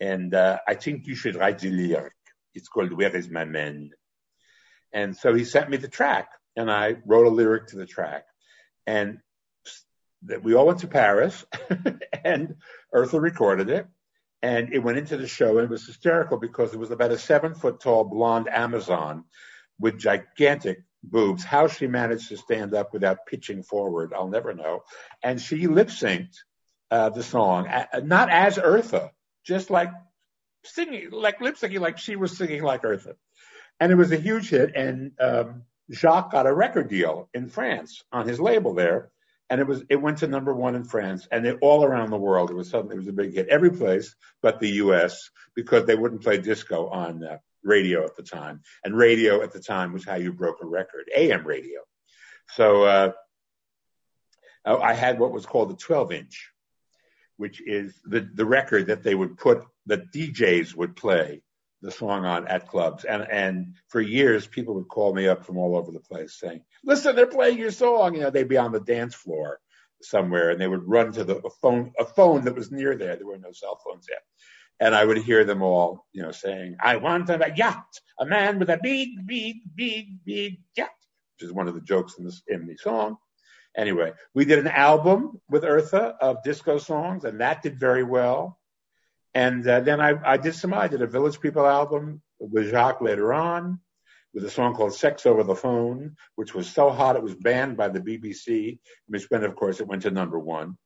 [0.00, 2.12] And, uh, I think you should write the lyric.
[2.52, 3.90] It's called Where is My Man?
[4.92, 8.24] And so he sent me the track and I wrote a lyric to the track.
[8.86, 9.18] And
[10.26, 11.44] that we all went to Paris
[12.24, 12.56] and
[12.94, 13.86] Eartha recorded it.
[14.42, 17.18] And it went into the show and it was hysterical because it was about a
[17.18, 19.24] seven foot tall blonde Amazon
[19.78, 21.44] with gigantic boobs.
[21.44, 24.82] How she managed to stand up without pitching forward, I'll never know.
[25.22, 26.36] And she lip synced
[26.90, 27.68] uh, the song,
[28.02, 29.10] not as Eartha,
[29.46, 29.90] just like
[30.64, 33.14] singing, like lip syncing, like she was singing like Eartha.
[33.80, 34.76] And it was a huge hit.
[34.76, 39.10] And um, Jacques got a record deal in France on his label there
[39.50, 42.16] and it was it went to number one in France and it, all around the
[42.16, 42.50] world.
[42.50, 45.30] It was suddenly it was a big hit every place but the U.S.
[45.54, 49.60] because they wouldn't play disco on uh, radio at the time, and radio at the
[49.60, 51.80] time was how you broke a record, AM radio.
[52.50, 53.12] So uh,
[54.64, 56.50] oh, I had what was called a 12 inch,
[57.36, 61.42] which is the the record that they would put that DJs would play
[61.84, 63.04] the song on at clubs.
[63.04, 66.62] And, and for years, people would call me up from all over the place saying,
[66.84, 68.14] listen, they're playing your song.
[68.14, 69.58] You know, they'd be on the dance floor
[70.02, 73.16] somewhere, and they would run to the a phone a phone that was near there.
[73.16, 74.22] There were no cell phones yet,
[74.80, 78.58] and I would hear them all, you know, saying, "I want a yacht, a man
[78.58, 80.90] with a big, big, big, big yacht,"
[81.36, 83.16] which is one of the jokes in, this, in the song.
[83.76, 88.60] Anyway, we did an album with Eartha of disco songs, and that did very well.
[89.34, 93.00] And uh, then I, I did some, I did a Village People album with Jacques
[93.00, 93.80] later on,
[94.34, 97.76] with a song called Sex Over the Phone, which was so hot it was banned
[97.76, 100.76] by the BBC, which then, of course, it went to number one.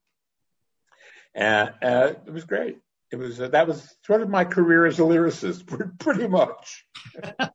[1.35, 2.79] And uh, it was great.
[3.11, 5.67] It was uh, that was sort of my career as a lyricist,
[5.99, 6.85] pretty much.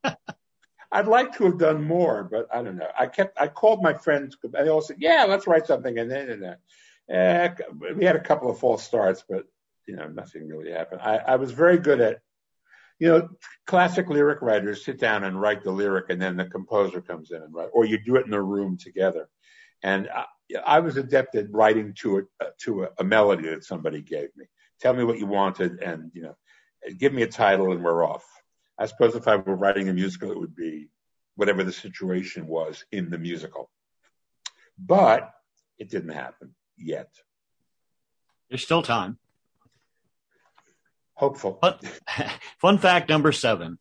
[0.91, 2.89] I'd like to have done more, but I don't know.
[2.97, 4.37] I kept I called my friends.
[4.43, 6.57] They all said, "Yeah, let's write something," and then and then.
[7.13, 7.49] Uh,
[7.95, 9.45] we had a couple of false starts, but
[9.87, 11.01] you know nothing really happened.
[11.01, 12.21] I, I was very good at,
[13.03, 13.27] you know,
[13.67, 17.41] classic lyric writers sit down and write the lyric, and then the composer comes in
[17.41, 19.27] and write, or you do it in a room together.
[19.83, 20.23] And I,
[20.65, 24.45] I was adept at writing to a to a, a melody that somebody gave me.
[24.79, 26.37] Tell me what you wanted, and you know,
[26.97, 28.23] give me a title, and we're off.
[28.79, 30.87] I suppose if I were writing a musical, it would be
[31.35, 33.69] whatever the situation was in the musical.
[34.79, 35.29] But
[35.77, 37.09] it didn't happen yet.
[38.47, 39.17] There's still time.
[41.23, 41.57] Hopeful.
[41.61, 41.81] But
[42.59, 43.77] fun fact number seven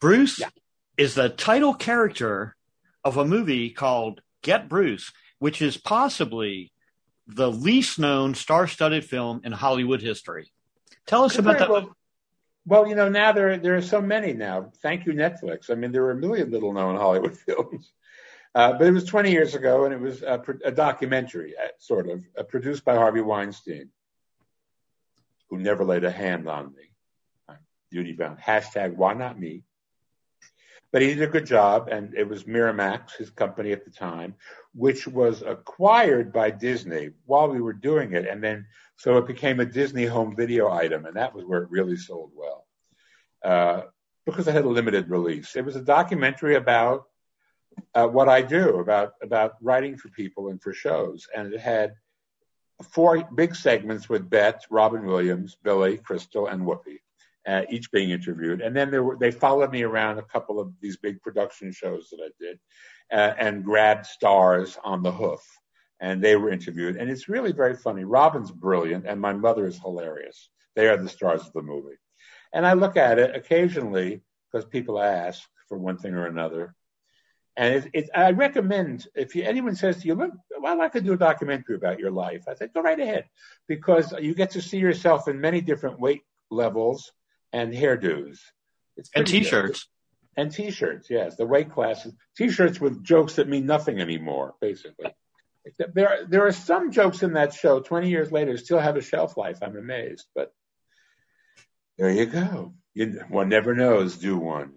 [0.00, 0.48] Bruce yeah.
[0.96, 2.56] is the title character
[3.04, 6.72] of a movie called Get Bruce, which is possibly
[7.28, 10.50] the least known star studded film in Hollywood history.
[11.06, 11.70] Tell us about that.
[11.70, 11.96] Well,
[12.66, 14.72] well, you know, now there there are so many now.
[14.82, 15.70] Thank you, Netflix.
[15.70, 17.92] I mean, there were a million little known Hollywood films.
[18.56, 22.08] Uh, but it was 20 years ago, and it was a, a documentary, uh, sort
[22.08, 23.90] of, uh, produced by Harvey Weinstein,
[25.48, 27.56] who never laid a hand on me.
[27.90, 28.38] Duty bound.
[28.38, 29.64] Hashtag why not me?
[30.92, 34.34] But he did a good job, and it was Miramax, his company at the time,
[34.74, 39.60] which was acquired by Disney while we were doing it, and then so it became
[39.60, 42.66] a Disney home video item, and that was where it really sold well
[43.44, 43.82] uh,
[44.24, 45.54] because it had a limited release.
[45.56, 47.04] It was a documentary about
[47.94, 51.94] uh, what I do, about about writing for people and for shows, and it had
[52.82, 56.98] four big segments with Bette, Robin Williams, Billy, Crystal, and Whoopi.
[57.46, 60.96] Uh, each being interviewed, and then were, they followed me around a couple of these
[60.96, 62.58] big production shows that I did,
[63.12, 65.46] uh, and grabbed stars on the hoof
[66.00, 66.96] and they were interviewed.
[66.96, 68.04] And it's really very funny.
[68.04, 70.48] Robin's brilliant, and my mother is hilarious.
[70.74, 71.96] They are the stars of the movie.
[72.52, 76.74] And I look at it occasionally because people ask for one thing or another.
[77.56, 81.04] And it, it, I recommend if you, anyone says to you, "Look, well, I could
[81.04, 83.24] do a documentary about your life," I said, "Go right ahead,"
[83.66, 87.12] because you get to see yourself in many different weight levels
[87.52, 88.38] and hairdos.
[89.14, 89.84] and t-shirts.
[89.84, 90.42] Good.
[90.42, 92.14] And t-shirts, yes, the weight classes.
[92.36, 95.14] T-shirts with jokes that mean nothing anymore, basically.
[95.94, 99.36] There, there are some jokes in that show 20 years later still have a shelf
[99.36, 99.58] life.
[99.62, 100.52] I'm amazed, but
[101.96, 102.74] there you go.
[102.94, 104.75] You, one never knows, do one?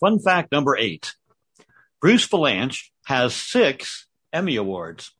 [0.00, 1.14] Fun fact number eight
[2.00, 5.12] Bruce Vilanch has six Emmy Awards.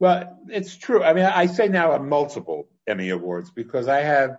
[0.00, 1.02] Well, it's true.
[1.02, 4.38] I mean, I say now a multiple Emmy Awards because I have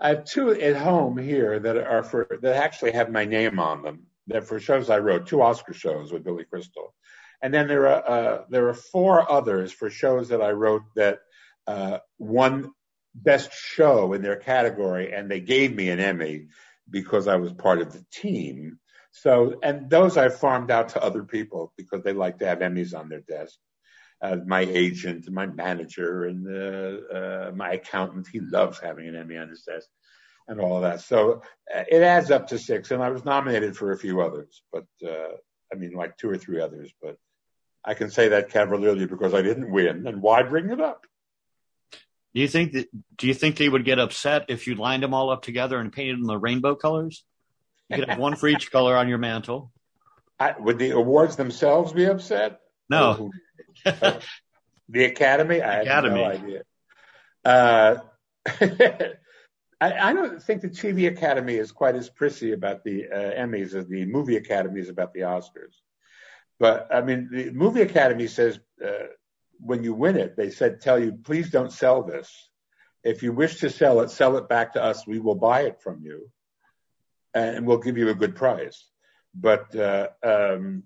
[0.00, 3.82] I have two at home here that are for that actually have my name on
[3.82, 6.94] them that for shows I wrote, two Oscar shows with Billy Crystal,
[7.42, 11.20] and then there are uh, there are four others for shows that I wrote that
[11.66, 12.72] uh, won
[13.14, 16.48] best show in their category, and they gave me an Emmy
[16.88, 18.78] because I was part of the team.
[19.12, 22.98] So, and those I farmed out to other people because they like to have Emmys
[22.98, 23.58] on their desk.
[24.22, 29.36] Uh, my agent, my manager, and uh, uh, my accountant, he loves having an Emmy
[29.36, 29.88] on his desk
[30.48, 31.00] and all of that.
[31.00, 31.42] So
[31.74, 32.90] uh, it adds up to six.
[32.90, 35.36] And I was nominated for a few others, but uh,
[35.72, 36.92] I mean, like two or three others.
[37.02, 37.16] But
[37.84, 40.06] I can say that cavalierly because I didn't win.
[40.06, 41.06] And why bring it up?
[42.34, 42.88] Do you think that?
[43.16, 45.92] Do you think they would get upset if you lined them all up together and
[45.92, 47.24] painted them the rainbow colors?
[47.88, 49.70] You could have one for each color on your mantle.
[50.40, 52.60] I, would the awards themselves be upset?
[52.88, 53.30] No.
[53.84, 55.60] the Academy.
[55.60, 56.20] I Academy.
[56.22, 56.62] have no idea.
[57.44, 57.96] Uh,
[59.80, 63.74] I, I, don't think the TV Academy is quite as prissy about the uh, Emmys
[63.74, 65.74] as the Movie Academy is about the Oscars.
[66.58, 69.06] But I mean, the Movie Academy says uh,
[69.64, 72.50] when you win it, they said, tell you, please don't sell this.
[73.04, 75.06] If you wish to sell it, sell it back to us.
[75.06, 76.30] We will buy it from you
[77.34, 78.84] and we'll give you a good price.
[79.34, 80.84] But uh, um,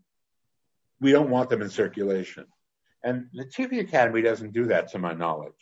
[1.01, 2.47] we don't want them in circulation.
[3.03, 5.53] And the TV Academy doesn't do that, to my knowledge.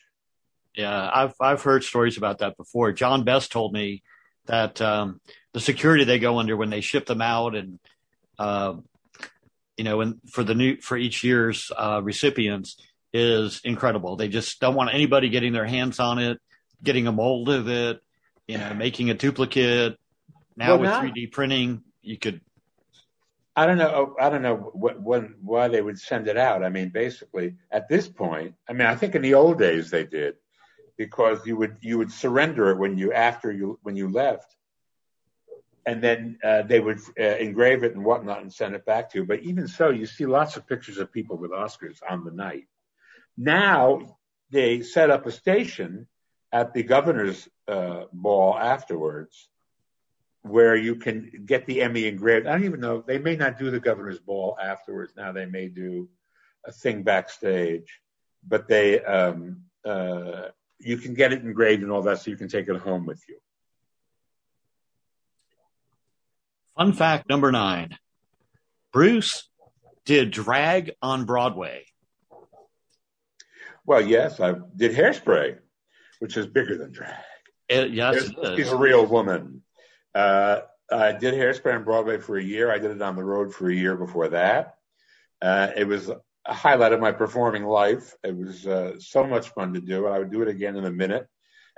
[0.75, 2.93] Yeah, I've I've heard stories about that before.
[2.93, 4.03] John Best told me
[4.47, 5.21] that um,
[5.53, 7.79] the security they go under when they ship them out, and
[8.39, 8.75] uh,
[9.77, 12.77] you know, and for the new for each year's uh, recipients
[13.15, 14.17] is incredible.
[14.17, 16.41] They just don't want anybody getting their hands on it,
[16.83, 18.03] getting a mold of it,
[18.49, 19.97] you know, making a duplicate.
[20.57, 22.41] Now well, with 3D printing, you could.
[23.57, 24.17] I don't know.
[24.21, 26.65] I don't know what, when why they would send it out.
[26.65, 30.05] I mean, basically, at this point, I mean, I think in the old days they
[30.05, 30.35] did,
[30.97, 34.57] because you would you would surrender it when you after you when you left,
[35.87, 39.21] and then uh, they would uh, engrave it and whatnot and send it back to
[39.21, 39.25] you.
[39.25, 42.65] But even so, you see lots of pictures of people with Oscars on the night.
[43.37, 44.18] Now
[44.51, 46.07] they set up a station
[46.53, 49.49] at the governor's uh, ball afterwards
[50.43, 52.47] where you can get the Emmy engraved.
[52.47, 53.03] I don't even know.
[53.05, 55.14] They may not do the governor's ball afterwards.
[55.16, 56.09] Now they may do
[56.66, 58.01] a thing backstage,
[58.47, 62.49] but they um, uh, you can get it engraved and all that, so you can
[62.49, 63.39] take it home with you.
[66.76, 67.97] Fun fact number nine:
[68.93, 69.49] Bruce
[70.05, 71.87] did drag on Broadway.
[73.87, 75.59] Well, yes, I did Hairspray,
[76.18, 77.14] which is bigger than drag.
[77.68, 79.62] It, yes, she's a real woman.
[80.14, 80.61] Uh,
[80.91, 82.70] I did Hairspray on Broadway for a year.
[82.70, 84.76] I did it on the road for a year before that.
[85.41, 86.11] Uh, it was
[86.47, 88.14] a highlight of my performing life.
[88.22, 90.07] It was uh, so much fun to do.
[90.07, 91.26] and I would do it again in a minute.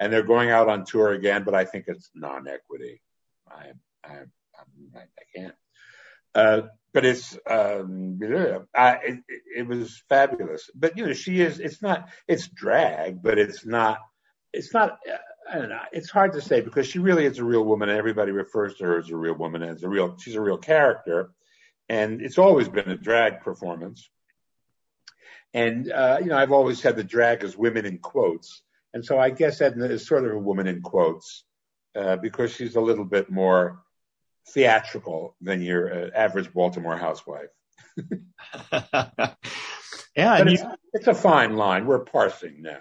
[0.00, 3.00] And they're going out on tour again, but I think it's non-equity.
[3.50, 3.72] I,
[4.04, 5.04] I, I, I
[5.34, 5.54] can't.
[6.36, 8.20] Uh, but it's um,
[8.74, 9.18] I, it,
[9.56, 10.70] it, was fabulous.
[10.74, 11.60] But you know, she is.
[11.60, 12.10] It's not.
[12.28, 13.98] It's drag, but it's not.
[14.52, 14.98] It's not.
[15.50, 15.80] I don't know.
[15.92, 18.84] It's hard to say because she really is a real woman, and everybody refers to
[18.84, 20.16] her as a real woman as a real.
[20.18, 21.30] She's a real character,
[21.88, 24.10] and it's always been a drag performance.
[25.54, 28.60] And uh, you know, I've always had the drag as women in quotes,
[28.92, 31.44] and so I guess Edna is sort of a woman in quotes
[31.94, 33.85] uh, because she's a little bit more
[34.50, 37.48] theatrical than your uh, average Baltimore housewife.
[38.72, 39.34] yeah,
[40.16, 41.86] it's, you, it's, a fine line.
[41.86, 42.80] We're parsing now.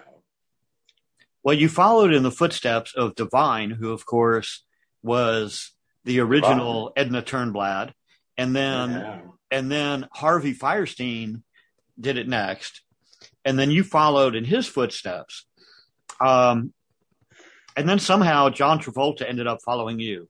[1.42, 4.64] Well, you followed in the footsteps of Divine, who, of course,
[5.02, 5.72] was
[6.04, 7.92] the original Edna Turnblad,
[8.36, 9.20] and then yeah.
[9.50, 11.42] and then Harvey Fierstein
[11.98, 12.82] did it next,
[13.44, 15.46] and then you followed in his footsteps.
[16.20, 16.72] Um,
[17.76, 20.28] and then somehow John Travolta ended up following you.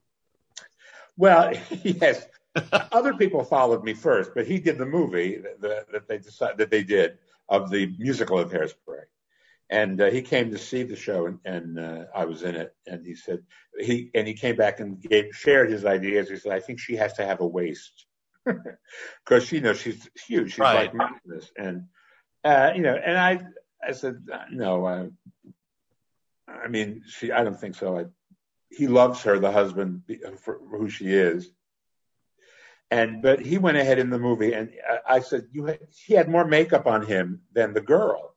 [1.17, 1.53] Well,
[1.83, 2.25] yes.
[2.91, 6.71] Other people followed me first, but he did the movie that, that they decided that
[6.71, 7.17] they did
[7.49, 9.03] of the musical of Hairspray,
[9.69, 12.75] and uh, he came to see the show, and, and uh, I was in it.
[12.85, 13.43] And he said
[13.79, 16.29] he and he came back and gave, shared his ideas.
[16.29, 18.05] He said, "I think she has to have a waist
[18.45, 20.51] because you know she's huge.
[20.51, 20.75] She's right.
[20.75, 21.85] like mountainous, and
[22.43, 23.41] uh, you know." And I,
[23.85, 25.09] I said, "No, I,
[26.51, 27.31] I mean, she.
[27.31, 27.99] I don't think so.
[27.99, 28.05] I,
[28.69, 30.03] he loves her, the husband,
[30.39, 31.49] for who she is.
[32.89, 34.71] And but he went ahead in the movie, and
[35.07, 38.35] I said, "You." Had, he had more makeup on him than the girl.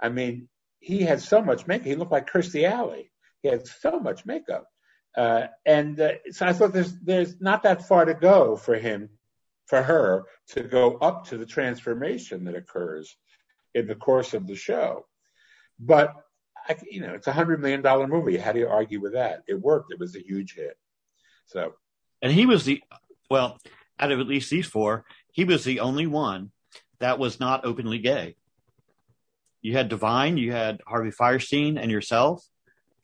[0.00, 0.48] I mean,
[0.80, 1.86] he had so much makeup.
[1.86, 3.12] He looked like Kirstie Alley.
[3.42, 4.66] He had so much makeup,
[5.16, 9.08] uh, and uh, so I thought there's there's not that far to go for him,
[9.66, 13.16] for her to go up to the transformation that occurs
[13.72, 15.06] in the course of the show.
[15.78, 16.12] But
[16.68, 18.36] I, you know, it's a hundred million dollar movie.
[18.36, 19.42] How do you argue with that?
[19.46, 19.92] It worked.
[19.92, 20.76] It was a huge hit.
[21.46, 21.74] So,
[22.22, 22.82] and he was the
[23.30, 23.58] well,
[23.98, 26.50] out of at least these four, he was the only one
[26.98, 28.36] that was not openly gay.
[29.62, 32.44] You had Divine, you had Harvey Fierstein, and yourself,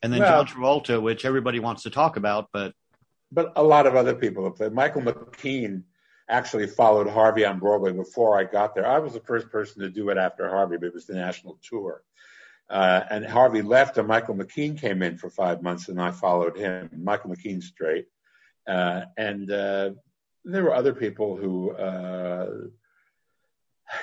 [0.03, 2.75] and then well, John Travolta, which everybody wants to talk about, but
[3.31, 4.73] but a lot of other people have played.
[4.73, 5.83] Michael McKean
[6.29, 8.87] actually followed Harvey on Broadway before I got there.
[8.87, 11.59] I was the first person to do it after Harvey, but it was the national
[11.63, 12.03] tour.
[12.71, 16.57] Uh, and Harvey left, and Michael McKean came in for five months, and I followed
[16.57, 16.89] him.
[16.97, 18.07] Michael McKean straight,
[18.67, 19.91] uh, and uh,
[20.45, 22.51] there were other people who, uh,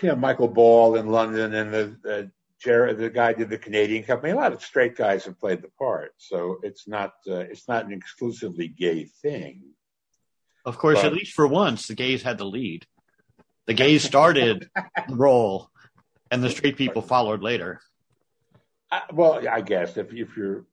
[0.01, 4.03] you know, Michael Ball in London, and the, the Jared, the guy did the Canadian
[4.03, 4.33] company.
[4.33, 7.85] A lot of straight guys have played the part, so it's not uh, it's not
[7.85, 9.63] an exclusively gay thing.
[10.65, 12.85] Of course, but, at least for once, the gays had the lead.
[13.65, 14.69] The gays started
[15.07, 15.69] the role,
[16.29, 17.81] and the straight people followed later.
[19.13, 20.65] Well, I guess if if you're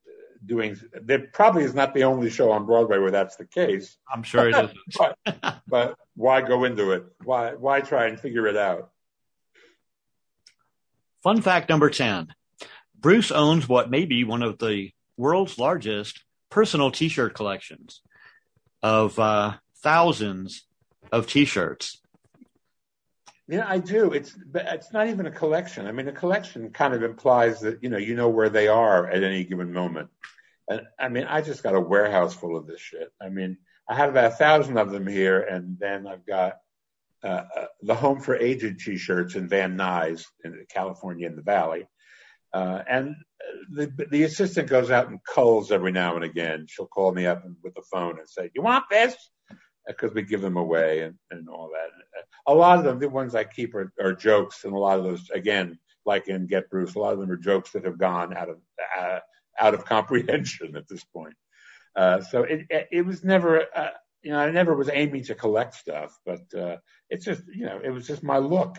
[0.45, 3.97] doing, there probably is not the only show on Broadway where that's the case.
[4.13, 4.79] I'm sure it isn't.
[4.99, 7.05] but, but why go into it?
[7.25, 8.91] Why why try and figure it out?
[11.23, 12.29] Fun fact number ten:
[12.99, 18.03] Bruce owns what may be one of the world's largest personal T-shirt collections
[18.83, 20.67] of uh, thousands
[21.13, 22.01] of T-shirts.
[23.49, 24.13] Yeah, I do.
[24.13, 25.87] It's it's not even a collection.
[25.87, 29.09] I mean, a collection kind of implies that you know you know where they are
[29.09, 30.09] at any given moment.
[30.69, 33.13] And I mean, I just got a warehouse full of this shit.
[33.21, 36.55] I mean, I have about a thousand of them here, and then I've got
[37.23, 41.87] uh, uh, the Home for Aged T-shirts in Van Nuys in California in the Valley.
[42.53, 43.15] Uh, and
[43.71, 46.67] the, the assistant goes out and culls every now and again.
[46.69, 49.15] She'll call me up with the phone and say, "You want this?"
[49.87, 52.25] Because we give them away and, and all that.
[52.49, 55.05] A lot of them, the ones I keep are, are jokes, and a lot of
[55.05, 58.37] those, again, like in Get Bruce, a lot of them are jokes that have gone
[58.37, 58.59] out of
[58.99, 59.19] uh,
[59.59, 61.35] out of comprehension at this point.
[61.95, 63.91] Uh, so it, it was never, uh,
[64.23, 66.77] you know, I never was aiming to collect stuff, but uh,
[67.09, 68.77] it's just, you know, it was just my look.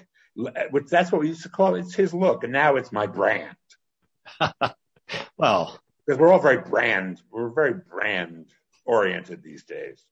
[0.70, 1.80] Which that's what we used to call it.
[1.80, 3.55] It's his look, and now it's my brand.
[5.38, 8.45] well, because we're all very brand, we're very brand
[8.86, 10.05] oriented these days.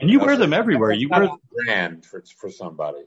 [0.00, 0.92] And you wear them everywhere.
[0.92, 1.28] You wear
[1.66, 3.04] brand for for somebody.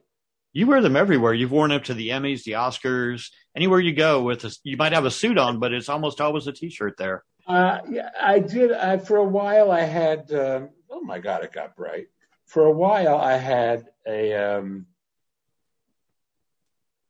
[0.53, 1.33] You wear them everywhere.
[1.33, 4.23] You've worn them to the Emmys, the Oscars, anywhere you go.
[4.23, 7.23] With a, you might have a suit on, but it's almost always a T-shirt there.
[7.47, 8.73] Uh, yeah, I did.
[8.73, 10.31] I, for a while, I had.
[10.33, 12.07] Um, oh my God, it got bright.
[12.45, 14.33] For a while, I had a.
[14.33, 14.85] Um,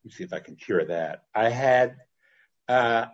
[0.04, 1.24] let me see if I can cure that.
[1.34, 1.96] I had.
[2.68, 3.06] Uh,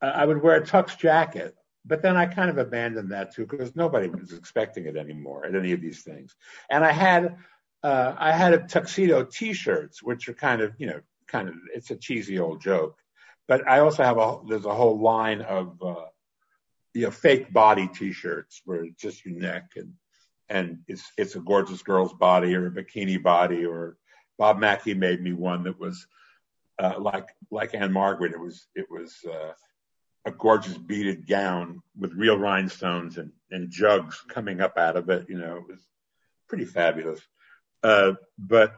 [0.00, 1.54] I would wear a tux jacket,
[1.84, 5.54] but then I kind of abandoned that too because nobody was expecting it anymore at
[5.54, 6.34] any of these things.
[6.70, 7.36] And I had.
[7.82, 11.54] Uh, I had a tuxedo T-shirts, which are kind of, you know, kind of.
[11.74, 12.98] It's a cheesy old joke,
[13.48, 14.40] but I also have a.
[14.46, 16.04] There's a whole line of uh,
[16.94, 19.94] you know, fake body T-shirts where it's just your neck and
[20.48, 23.96] and it's it's a gorgeous girl's body or a bikini body or
[24.38, 26.06] Bob Mackie made me one that was
[26.78, 28.32] uh, like like Ann-Margret.
[28.32, 29.52] It was it was uh,
[30.26, 35.28] a gorgeous beaded gown with real rhinestones and and jugs coming up out of it.
[35.28, 35.80] You know, it was
[36.48, 37.20] pretty fabulous.
[37.82, 38.74] Uh, but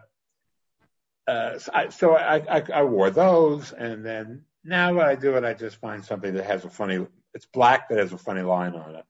[1.27, 5.37] uh, so, I, so I, I, I wore those, and then now when I do
[5.37, 8.43] it, I just find something that has a funny it's black that has a funny
[8.43, 9.05] line on it.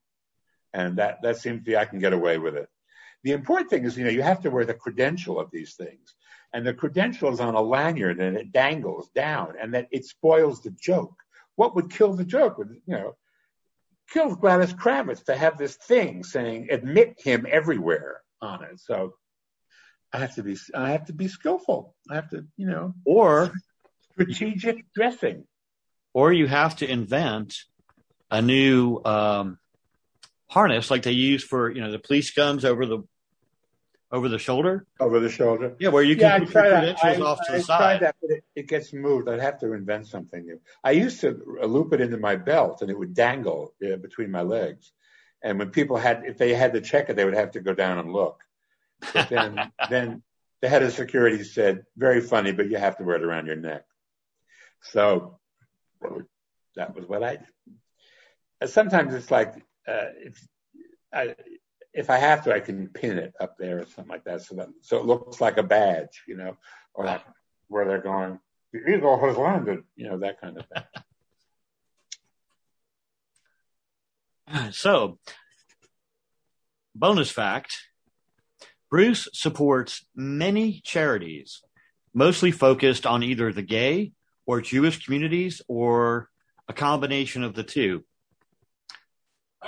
[0.73, 2.69] And that, that seems to be, I can get away with it.
[3.25, 6.15] The important thing is, you know, you have to wear the credential of these things.
[6.53, 10.63] And the credential is on a lanyard and it dangles down and that it spoils
[10.63, 11.15] the joke.
[11.57, 13.17] What would kill the joke would, you know,
[14.11, 18.81] kill Gladys Kravitz to have this thing saying admit him everywhere on it.
[18.81, 19.15] So
[20.13, 21.95] I have to be, I have to be skillful.
[22.11, 23.53] I have to, you know, or
[24.13, 25.45] strategic dressing.
[26.15, 27.57] Or you have to invent
[28.31, 29.59] a new um,
[30.53, 33.03] harness like they use for you know the police guns over the
[34.13, 34.87] over the shoulder.
[35.01, 35.75] Over the shoulder.
[35.79, 38.01] Yeah, where you can yeah, put your credentials I, off to I the side.
[38.01, 39.29] That, but it, it, gets moved.
[39.29, 40.61] I'd have to invent something new.
[40.85, 44.43] I used to loop it into my belt, and it would dangle uh, between my
[44.43, 44.93] legs.
[45.43, 47.75] And when people had, if they had to check it, they would have to go
[47.75, 48.43] down and look.
[49.13, 50.23] But then, then
[50.61, 53.57] the head of security said, "Very funny, but you have to wear it around your
[53.57, 53.85] neck."
[54.83, 55.39] So
[56.77, 57.47] that was what I did
[58.69, 59.55] sometimes it's like
[59.89, 60.47] uh, if
[61.13, 61.35] I
[61.95, 64.57] if I have to, I can pin it up there or something like that, so
[64.57, 66.57] that so it looks like a badge, you know,
[66.95, 67.23] or like
[67.69, 68.39] where they're going.
[68.73, 70.83] The eagle has landed, you know, that kind of thing.
[74.73, 75.19] So,
[76.95, 77.75] bonus fact
[78.91, 81.63] Bruce supports many charities,
[82.13, 84.13] mostly focused on either the gay
[84.45, 86.29] or Jewish communities or
[86.69, 88.05] a combination of the two.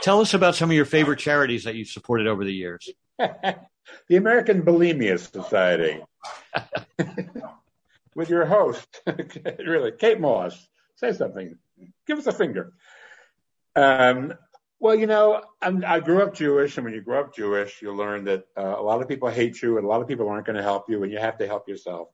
[0.03, 2.89] Tell us about some of your favorite charities that you've supported over the years.
[3.19, 6.03] the American Bulimia Society,
[8.15, 9.03] with your host,
[9.59, 10.69] really, Kate Moss.
[10.97, 11.57] Say something.
[12.07, 12.73] Give us a finger.
[13.77, 14.35] Um,
[14.81, 17.95] well, you know, I'm, i grew up Jewish, and when you grow up Jewish, you
[17.95, 20.47] learn that uh, a lot of people hate you, and a lot of people aren't
[20.47, 22.09] going to help you, and you have to help yourself.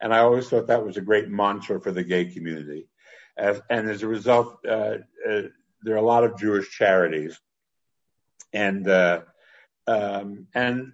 [0.00, 2.88] And I always thought that was a great mantra for the gay community.
[3.36, 5.42] As, and as a result, uh, uh,
[5.84, 7.38] there are a lot of Jewish charities,
[8.52, 9.20] and uh,
[9.86, 10.92] um, and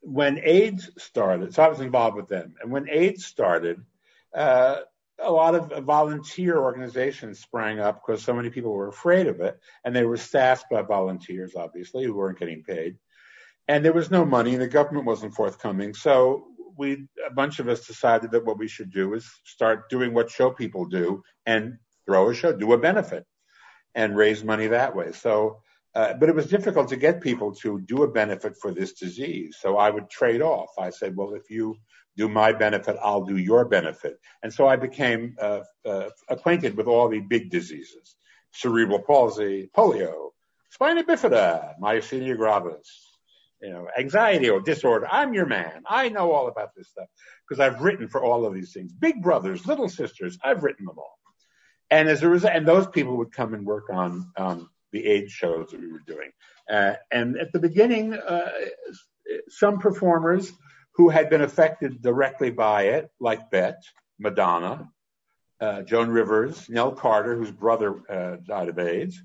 [0.00, 3.80] when AIDS started, so I was involved with them, and when AIDS started,
[4.34, 4.78] uh,
[5.18, 9.60] a lot of volunteer organizations sprang up because so many people were afraid of it,
[9.84, 12.96] and they were staffed by volunteers, obviously, who weren't getting paid,
[13.68, 16.46] and there was no money, and the government wasn't forthcoming, so
[16.78, 20.30] we a bunch of us decided that what we should do is start doing what
[20.30, 21.76] show people do and
[22.06, 23.26] throw a show, do a benefit
[23.94, 25.12] and raise money that way.
[25.12, 25.58] So,
[25.94, 29.58] uh, but it was difficult to get people to do a benefit for this disease.
[29.60, 30.70] So I would trade off.
[30.78, 31.76] I said, well, if you
[32.16, 34.18] do my benefit, I'll do your benefit.
[34.42, 38.16] And so I became uh, uh, acquainted with all the big diseases,
[38.52, 40.30] cerebral palsy, polio,
[40.70, 43.18] spina bifida, myasthenia gravis,
[43.60, 45.06] you know, anxiety or disorder.
[45.10, 45.82] I'm your man.
[45.86, 47.08] I know all about this stuff
[47.48, 48.92] because I've written for all of these things.
[48.92, 51.18] Big brothers, little sisters, I've written them all.
[51.92, 55.30] And as a result, and those people would come and work on um, the AIDS
[55.30, 56.30] shows that we were doing.
[56.68, 58.50] Uh, and at the beginning, uh,
[59.48, 60.50] some performers
[60.94, 63.76] who had been affected directly by it, like Bette,
[64.18, 64.90] Madonna,
[65.60, 69.22] uh, Joan Rivers, Nell Carter, whose brother uh, died of AIDS,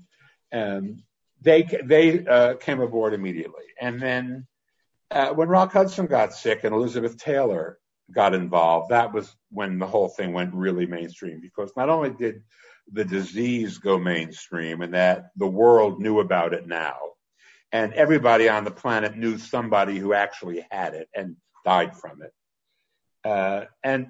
[0.52, 1.02] and
[1.40, 3.64] they they uh, came aboard immediately.
[3.80, 4.46] And then
[5.10, 7.78] uh, when Rock Hudson got sick and Elizabeth Taylor
[8.12, 11.40] got involved, that was when the whole thing went really mainstream.
[11.40, 12.42] Because not only did
[12.92, 16.96] the disease go mainstream and that the world knew about it now,
[17.72, 22.32] and everybody on the planet knew somebody who actually had it and died from it.
[23.28, 24.08] Uh, and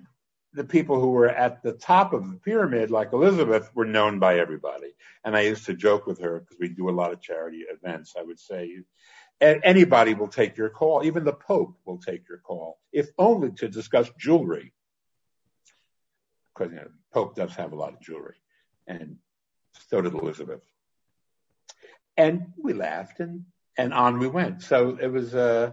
[0.52, 4.38] the people who were at the top of the pyramid, like Elizabeth, were known by
[4.38, 4.94] everybody.
[5.24, 8.14] And I used to joke with her because we do a lot of charity events.
[8.18, 8.78] I would say,
[9.40, 11.04] anybody will take your call.
[11.04, 14.72] Even the Pope will take your call, if only to discuss jewelry.
[16.54, 18.36] Because you know, Pope does have a lot of jewelry,
[18.86, 19.16] and
[19.88, 20.62] so did Elizabeth.
[22.16, 23.44] And we laughed, and
[23.76, 24.62] and on we went.
[24.62, 25.72] So it was uh,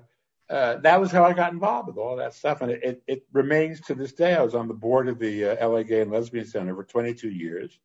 [0.49, 3.24] uh, that was how I got involved with all that stuff, and it, it, it
[3.34, 4.36] remains to this day.
[4.36, 7.30] I was on the board of the uh, LA Gay and Lesbian Center for 22
[7.30, 7.80] years,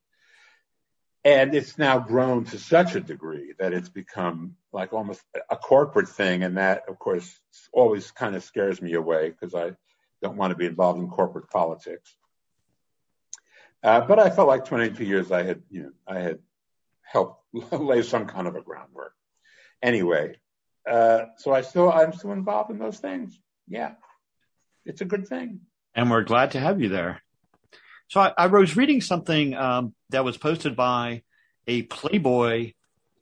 [1.24, 6.08] and it's now grown to such a degree that it's become like almost a corporate
[6.08, 7.38] thing, and that, of course,
[7.72, 9.72] always kind of scares me away because I
[10.22, 12.16] don't want to be involved in corporate politics.
[13.82, 16.38] Uh, but I felt like 22 years I had, you know, I had
[17.02, 17.42] helped
[17.72, 19.14] lay some kind of a groundwork.
[19.82, 20.36] Anyway,
[20.88, 23.38] uh, so I still I'm still involved in those things.
[23.68, 23.92] Yeah,
[24.84, 25.60] it's a good thing.
[25.94, 27.22] And we're glad to have you there.
[28.10, 31.22] So I, I was reading something um, that was posted by
[31.68, 32.72] a Playboy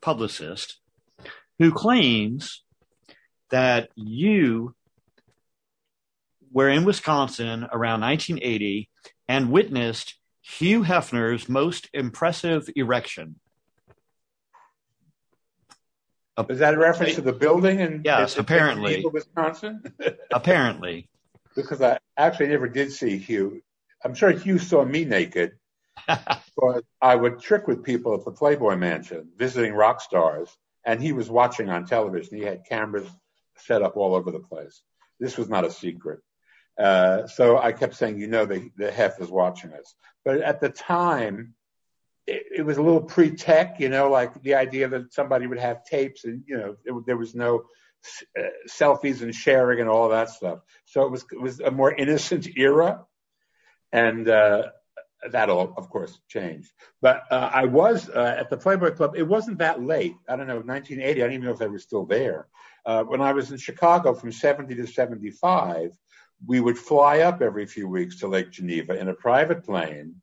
[0.00, 0.78] publicist
[1.58, 2.64] who claims
[3.50, 4.74] that you
[6.50, 8.88] were in Wisconsin around 1980
[9.28, 13.36] and witnessed Hugh Hefner's most impressive erection.
[16.48, 19.82] Is that a reference to the building in yes, apparently, in Wisconsin?
[20.32, 21.10] apparently,
[21.54, 23.60] because I actually never did see Hugh.
[24.04, 25.52] I'm sure Hugh saw me naked.
[26.06, 30.48] but I would trick with people at the Playboy Mansion, visiting rock stars,
[30.84, 32.36] and he was watching on television.
[32.36, 33.08] He had cameras
[33.56, 34.82] set up all over the place.
[35.20, 36.20] This was not a secret.
[36.78, 39.94] Uh, so I kept saying, you know, the, the Hef is watching us.
[40.24, 41.54] But at the time,
[42.26, 45.84] it, it, was a little pre-tech, you know, like the idea that somebody would have
[45.84, 47.64] tapes and, you know, it, there was no
[48.38, 50.60] uh, selfies and sharing and all that stuff.
[50.84, 53.04] So it was, it was a more innocent era.
[53.92, 54.70] And, uh,
[55.30, 56.72] that all, of course, changed.
[57.02, 59.14] But uh, I was uh, at the Playboy Club.
[59.16, 60.14] It wasn't that late.
[60.28, 61.20] I don't know, 1980.
[61.20, 62.46] I don't even know if they were still there.
[62.86, 65.90] Uh, when I was in Chicago from 70 to 75,
[66.46, 70.16] we would fly up every few weeks to Lake Geneva in a private plane,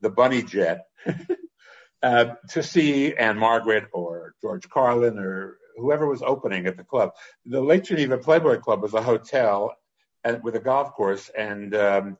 [0.00, 0.86] the Bunny Jet,
[2.02, 7.10] uh, to see Ann-Margret or George Carlin or whoever was opening at the club.
[7.44, 9.74] The Lake Geneva Playboy Club was a hotel
[10.24, 12.18] and, with a golf course, and um,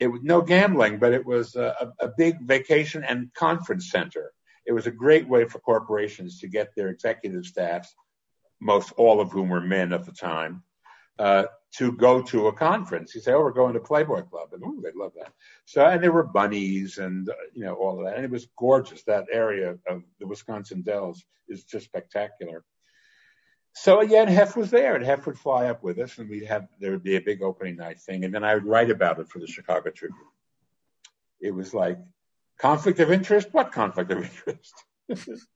[0.00, 4.32] it was no gambling, but it was a, a big vacation and conference center.
[4.66, 7.94] It was a great way for corporations to get their executive staffs,
[8.60, 10.62] most all of whom were men at the time,
[11.18, 11.44] uh,
[11.76, 13.14] to go to a conference.
[13.14, 15.32] You say, "Oh, we're going to Playboy Club," and oh, they love that.
[15.64, 18.48] So, and there were bunnies and uh, you know all of that, and it was
[18.56, 19.02] gorgeous.
[19.04, 22.64] That area of the Wisconsin Dells is just spectacular.
[23.80, 26.66] So again, Hef was there, and Hef would fly up with us, and we'd have
[26.80, 29.28] there would be a big opening night thing, and then I would write about it
[29.28, 30.18] for the Chicago Tribune.
[31.40, 31.98] It was like
[32.58, 33.48] conflict of interest.
[33.52, 34.74] What conflict of interest?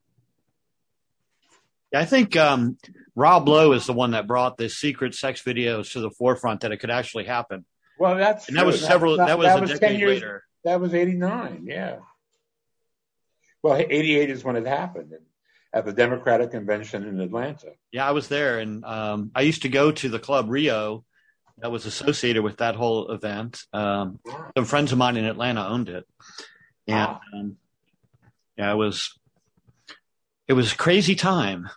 [1.95, 2.79] I think um,
[3.17, 6.71] Rob Lowe is the one that brought the secret sex videos to the forefront that
[6.71, 7.65] it could actually happen.
[7.99, 9.17] Well, that's and that was several.
[9.17, 10.45] That, that was that a was decade years, later.
[10.63, 11.67] That was eighty nine.
[11.67, 11.97] Yeah.
[13.65, 15.13] Well, eighty eight is when it happened
[15.73, 17.73] at the Democratic Convention in Atlanta.
[17.91, 21.05] Yeah, I was there, and um, I used to go to the Club Rio
[21.59, 23.63] that was associated with that whole event.
[23.73, 24.21] Um,
[24.57, 26.07] some friends of mine in Atlanta owned it,
[26.87, 27.21] and wow.
[27.35, 27.57] um,
[28.57, 29.19] yeah, it was
[30.49, 31.71] it was a crazy time.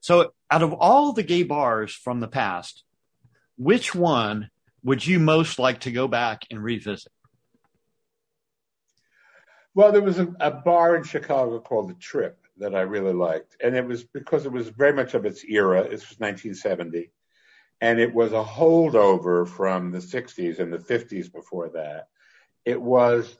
[0.00, 2.84] So, out of all the gay bars from the past,
[3.56, 4.50] which one
[4.82, 7.10] would you most like to go back and revisit?
[9.74, 13.56] Well, there was a, a, bar in Chicago called The Trip that I really liked.
[13.62, 15.82] And it was because it was very much of its era.
[15.82, 17.10] This was 1970.
[17.80, 22.08] And it was a holdover from the 60s and the 50s before that.
[22.64, 23.36] It was,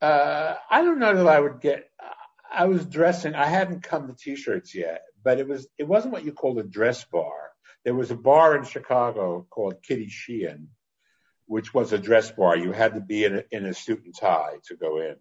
[0.00, 1.90] uh, I don't know that I would get,
[2.52, 6.12] I was dressing, I hadn't come to t shirts yet but it was it wasn't
[6.12, 7.50] what you call a dress bar.
[7.84, 10.68] There was a bar in Chicago called Kitty Sheon,
[11.46, 12.56] which was a dress bar.
[12.56, 15.16] You had to be in a, in a suit and tie to go in.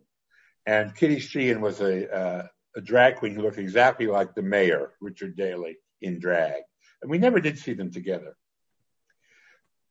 [0.63, 4.93] And Kitty Sheon was a uh, a drag queen who looked exactly like the mayor,
[5.01, 6.61] Richard Daley, in drag.
[7.01, 8.35] And we never did see them together.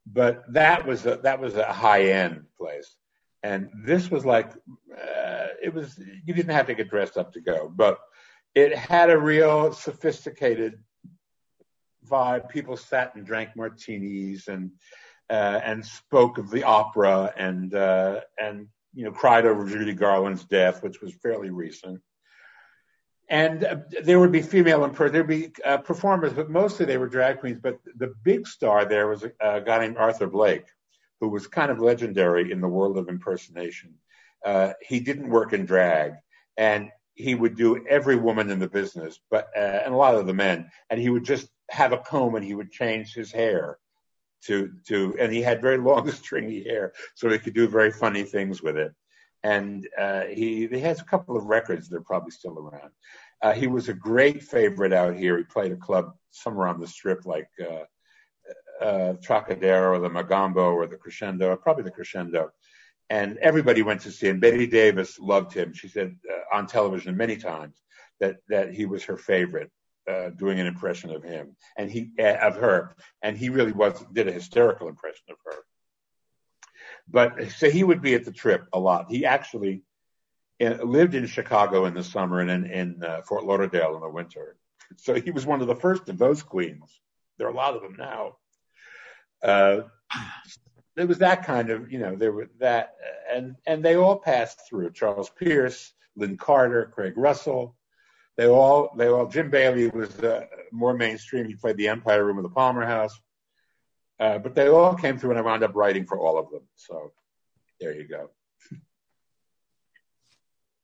[0.05, 2.95] but that was a, that was a high end place,
[3.43, 4.51] and this was like
[4.95, 5.99] uh, it was.
[6.25, 7.99] You didn't have to get dressed up to go, but
[8.53, 10.79] it had a real sophisticated
[12.07, 12.49] vibe.
[12.49, 14.71] People sat and drank martinis and
[15.29, 20.45] uh, and spoke of the opera and uh, and you know cried over Judy Garland's
[20.45, 22.01] death, which was fairly recent
[23.29, 27.07] and uh, there would be female and there'd be uh, performers, but mostly they were
[27.07, 27.59] drag queens.
[27.61, 30.65] But the big star there was a, a, guy named Arthur Blake,
[31.19, 33.95] who was kind of legendary in the world of impersonation.
[34.45, 36.13] Uh, he didn't work in drag,
[36.57, 40.27] and he would do every woman in the business, but uh, and a lot of
[40.27, 43.79] the men, and he would just have a comb and he would change his hair
[44.43, 48.23] to to, and he had very long stringy hair, so he could do very funny
[48.23, 48.93] things with it
[49.45, 52.89] and uh, he, he has a couple of records that are probably still around.
[53.43, 55.37] Uh, he was a great favorite out here.
[55.37, 60.73] He played a club somewhere on the strip like uh, uh, Trocadero or the Mocambo
[60.73, 62.51] or the Crescendo, probably the Crescendo.
[63.11, 64.39] And everybody went to see him.
[64.39, 65.73] Bette Davis loved him.
[65.73, 67.75] She said uh, on television many times
[68.19, 69.71] that, that he was her favorite.
[70.07, 74.27] Uh, doing an impression of him and he of her, and he really was did
[74.27, 75.57] a hysterical impression of her.
[77.09, 79.07] But so he would be at the trip a lot.
[79.09, 79.83] He actually
[80.59, 84.55] lived in Chicago in the summer and in, in uh, Fort Lauderdale in the winter.
[84.97, 86.99] So he was one of the first of those queens.
[87.37, 88.37] There are a lot of them now.
[89.43, 89.81] Uh,
[90.95, 92.95] there was that kind of, you know, there were that,
[93.31, 94.91] and and they all passed through.
[94.91, 97.75] Charles Pierce, Lynne Carter, Craig Russell.
[98.37, 99.27] They all, they all.
[99.27, 101.45] Jim Bailey was uh, more mainstream.
[101.45, 103.19] He played the Empire Room of the Palmer House.
[104.19, 106.61] Uh, but they all came through, and I wound up writing for all of them.
[106.75, 107.11] So
[107.79, 108.29] there you go.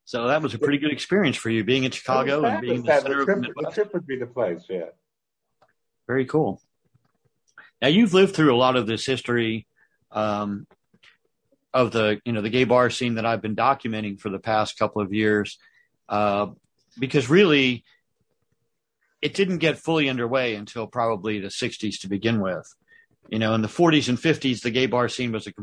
[0.04, 3.00] So that was a pretty good experience for you, being in Chicago and being the
[3.00, 3.76] center the trip, of the Midwest.
[3.76, 4.90] The trip would be the place, yeah.
[6.06, 6.62] Very cool.
[7.82, 9.68] Now you've lived through a lot of this history
[10.12, 10.68] um,
[11.74, 14.78] of the you know the gay bar scene that I've been documenting for the past
[14.78, 15.58] couple of years,
[16.10, 16.48] uh,
[17.00, 17.86] because really
[19.22, 22.68] it didn't get fully underway until probably the '60s to begin with.
[23.30, 25.54] You know, in the 40s and 50s, the gay bar scene was a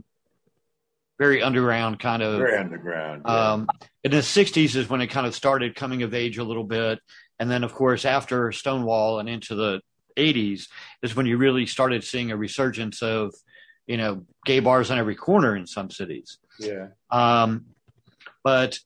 [1.18, 2.38] very underground kind of.
[2.38, 3.22] Very underground.
[3.26, 3.52] Yeah.
[3.52, 3.68] Um,
[4.04, 7.00] in the 60s is when it kind of started coming of age a little bit.
[7.38, 9.80] And then, of course, after Stonewall and into the
[10.16, 10.68] 80s
[11.02, 13.34] is when you really started seeing a resurgence of,
[13.86, 16.38] you know, gay bars on every corner in some cities.
[16.58, 16.88] Yeah.
[17.10, 17.66] Um,
[18.42, 18.78] but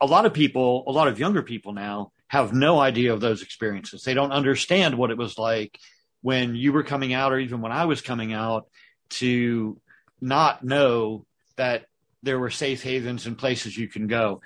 [0.00, 3.42] a lot of people, a lot of younger people now have no idea of those
[3.42, 4.02] experiences.
[4.02, 5.78] They don't understand what it was like
[6.22, 8.68] when you were coming out or even when I was coming out
[9.10, 9.80] to
[10.20, 11.24] not know
[11.56, 11.86] that
[12.22, 14.42] there were safe havens and places you can go.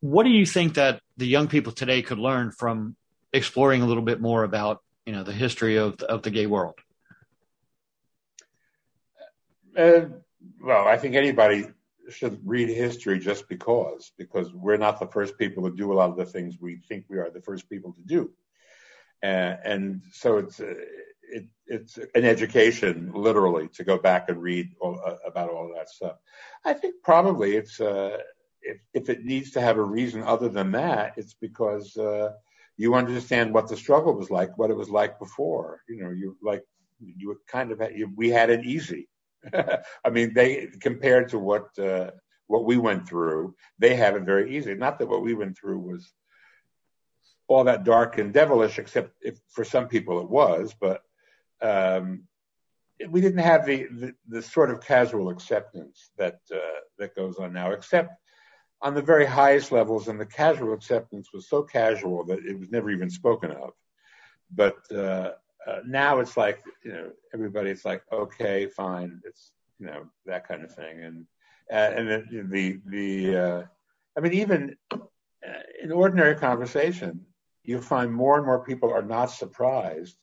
[0.00, 2.96] What do you think that the young people today could learn from
[3.32, 6.78] exploring a little bit more about, you know, the history of of the gay world?
[9.76, 10.02] Uh,
[10.60, 11.66] well, I think anybody
[12.10, 16.10] should read history just because, because we're not the first people to do a lot
[16.10, 18.30] of the things we think we are the first people to do
[19.24, 25.00] and, and so it's it, it's an education, literally, to go back and read all,
[25.04, 26.16] uh, about all that stuff.
[26.64, 28.18] I think probably it's uh,
[28.60, 32.32] if if it needs to have a reason other than that, it's because uh,
[32.76, 35.80] you understand what the struggle was like, what it was like before.
[35.88, 36.62] You know, you like
[37.00, 39.08] you kind of had, you, we had it easy.
[39.54, 42.10] I mean, they compared to what uh,
[42.46, 44.74] what we went through, they have it very easy.
[44.74, 46.12] Not that what we went through was
[47.46, 51.02] all that dark and devilish, except if for some people it was, but
[51.60, 52.24] um,
[53.08, 57.52] we didn't have the, the, the, sort of casual acceptance that uh, that goes on
[57.52, 58.10] now, except
[58.80, 62.70] on the very highest levels, and the casual acceptance was so casual that it was
[62.70, 63.72] never even spoken of.
[64.50, 65.32] But uh,
[65.66, 70.64] uh, now it's like you know everybody's like okay, fine, it's you know that kind
[70.64, 71.26] of thing, and
[71.70, 73.62] uh, and the the, the uh,
[74.16, 74.98] I mean even uh,
[75.82, 77.26] in ordinary conversation,
[77.64, 80.16] you find more and more people are not surprised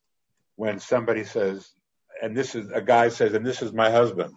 [0.55, 1.71] when somebody says,
[2.21, 4.33] and this is a guy says, and this is my husband,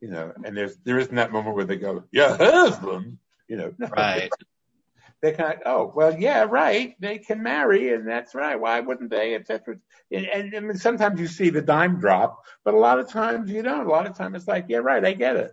[0.00, 3.74] you know, and there's there isn't that moment where they go, your husband, you know,
[3.78, 4.30] right.
[5.22, 6.94] they kind of, oh, well, yeah, right.
[7.00, 8.58] They can marry, and that's right.
[8.58, 9.34] Why wouldn't they?
[9.34, 9.76] Etc.
[10.10, 13.62] And, and, and sometimes you see the dime drop, but a lot of times you
[13.62, 13.86] don't.
[13.86, 15.52] A lot of times it's like, yeah, right, I get it.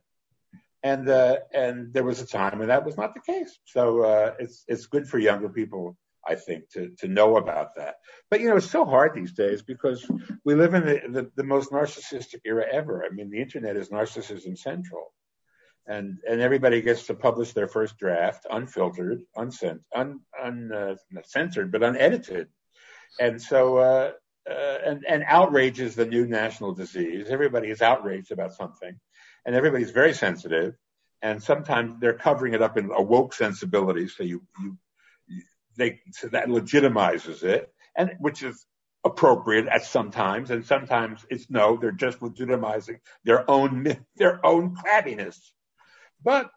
[0.82, 3.58] And uh, and there was a time when that was not the case.
[3.66, 5.98] So uh, it's it's good for younger people
[6.28, 7.96] I think, to, to know about that.
[8.30, 10.10] But, you know, it's so hard these days because
[10.46, 13.04] we live in the, the, most narcissistic era ever.
[13.04, 15.14] I mean, the internet is narcissism central.
[15.86, 21.84] And, and everybody gets to publish their first draft, unfiltered, uncent, un, un, uh, but
[21.84, 22.48] unedited.
[23.20, 24.12] And so, uh,
[24.50, 27.28] uh, and, and outrage is the new national disease.
[27.30, 28.98] Everybody is outraged about something,
[29.46, 30.76] and everybody's very sensitive.
[31.22, 34.78] And sometimes they're covering it up in a woke sensibility, so you, you
[35.76, 38.66] they so that legitimizes it, and which is
[39.04, 45.38] appropriate at sometimes, and sometimes it's no, they're just legitimizing their own their own crabbiness.
[46.24, 46.52] But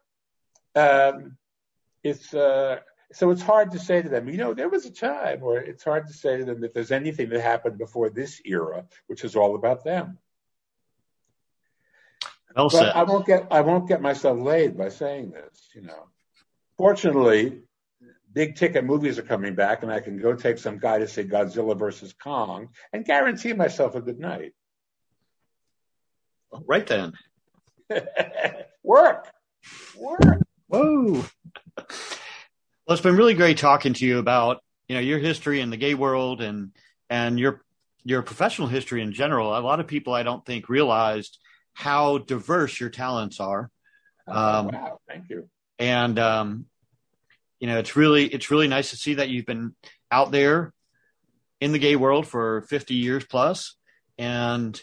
[0.75, 1.37] um,
[2.03, 2.79] it's uh,
[3.13, 5.85] so it's hard to say to them, you know, there was a time where it's
[5.85, 9.37] hard to say to them that there's anything that happened before this era, which is
[9.37, 10.19] all about them.
[12.55, 16.09] Well but I won't get I won't get myself laid by saying this, you know.
[16.79, 17.63] Fortunately,
[18.37, 21.25] big ticket movies are coming back, and I can go take some guy to see
[21.25, 24.53] Godzilla versus Kong and guarantee myself a good night.
[26.53, 27.15] Right then.
[28.85, 29.33] Work.
[29.97, 30.43] Work.
[30.69, 31.25] Whoa.
[31.77, 35.77] Well, it's been really great talking to you about you know your history in the
[35.77, 36.73] gay world and
[37.09, 37.63] and your
[38.05, 39.57] your professional history in general.
[39.57, 41.39] A lot of people I don't think realized
[41.73, 43.71] how diverse your talents are.
[44.29, 45.49] Oh, um, wow, thank you.
[45.79, 46.67] And um,
[47.61, 49.75] you know, it's really it's really nice to see that you've been
[50.11, 50.73] out there
[51.61, 53.77] in the gay world for 50 years plus
[54.19, 54.81] and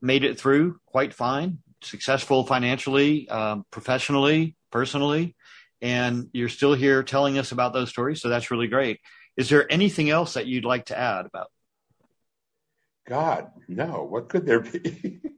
[0.00, 5.34] made it through quite fine, successful financially, um, professionally, personally
[5.82, 8.20] and you're still here telling us about those stories.
[8.20, 9.00] So that's really great.
[9.36, 11.50] Is there anything else that you'd like to add about?
[13.06, 14.06] God, no.
[14.08, 15.20] What could there be?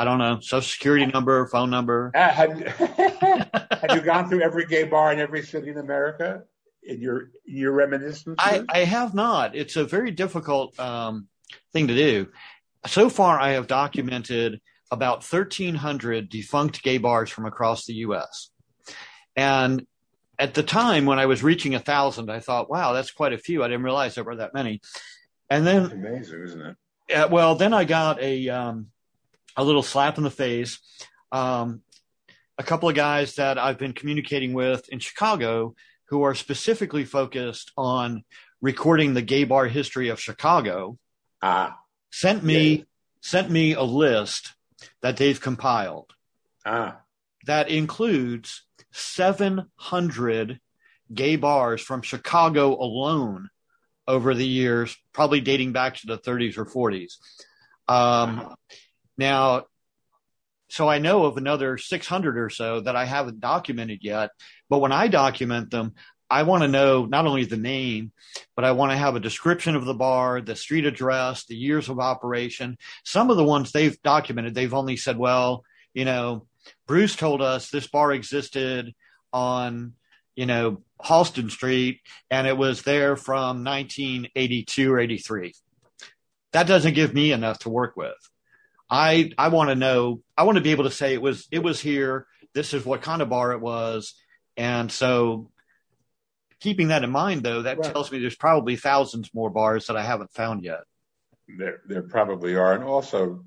[0.00, 0.40] I don't know.
[0.40, 2.10] Social security number, phone number.
[2.20, 6.42] Uh, have, you, have, you, gone through every gay bar in every city in America
[6.82, 8.36] in your in your reminiscence?
[8.38, 9.54] I, I have not.
[9.54, 11.28] It's a very difficult um,
[11.74, 12.28] thing to do.
[12.86, 18.50] So far, I have documented about 1,300 defunct gay bars from across the U.S.
[19.36, 19.86] And
[20.38, 23.38] at the time when I was reaching a thousand, I thought, wow, that's quite a
[23.38, 23.62] few.
[23.62, 24.80] I didn't realize there were that many.
[25.50, 26.76] And then that's amazing, isn't it?
[27.08, 28.86] Yeah, well, then I got a um,
[29.56, 30.78] a little slap in the face.
[31.32, 31.82] Um,
[32.58, 35.74] a couple of guys that I've been communicating with in Chicago
[36.08, 38.24] who are specifically focused on
[38.60, 40.98] recording the gay bar history of Chicago
[41.40, 41.78] ah.
[42.10, 42.84] sent me yeah.
[43.22, 44.54] sent me a list
[45.02, 46.12] that they've compiled.
[46.66, 47.00] Ah.
[47.46, 50.60] That includes 700
[51.14, 53.48] gay bars from Chicago alone
[54.06, 57.14] over the years, probably dating back to the 30s or 40s.
[57.88, 58.54] Um,
[59.20, 59.66] now,
[60.68, 64.30] so I know of another 600 or so that I haven't documented yet.
[64.68, 65.94] But when I document them,
[66.30, 68.12] I want to know not only the name,
[68.54, 71.88] but I want to have a description of the bar, the street address, the years
[71.88, 72.78] of operation.
[73.04, 76.46] Some of the ones they've documented, they've only said, well, you know,
[76.86, 78.94] Bruce told us this bar existed
[79.32, 79.94] on,
[80.36, 82.00] you know, Halsted Street
[82.30, 85.52] and it was there from 1982 or 83.
[86.52, 88.29] That doesn't give me enough to work with.
[88.90, 91.62] I I want to know, I want to be able to say it was it
[91.62, 94.14] was here, this is what kind of bar it was.
[94.56, 95.50] And so
[96.60, 97.92] keeping that in mind though, that right.
[97.92, 100.80] tells me there's probably thousands more bars that I haven't found yet.
[101.48, 102.74] There there probably are.
[102.74, 103.44] And also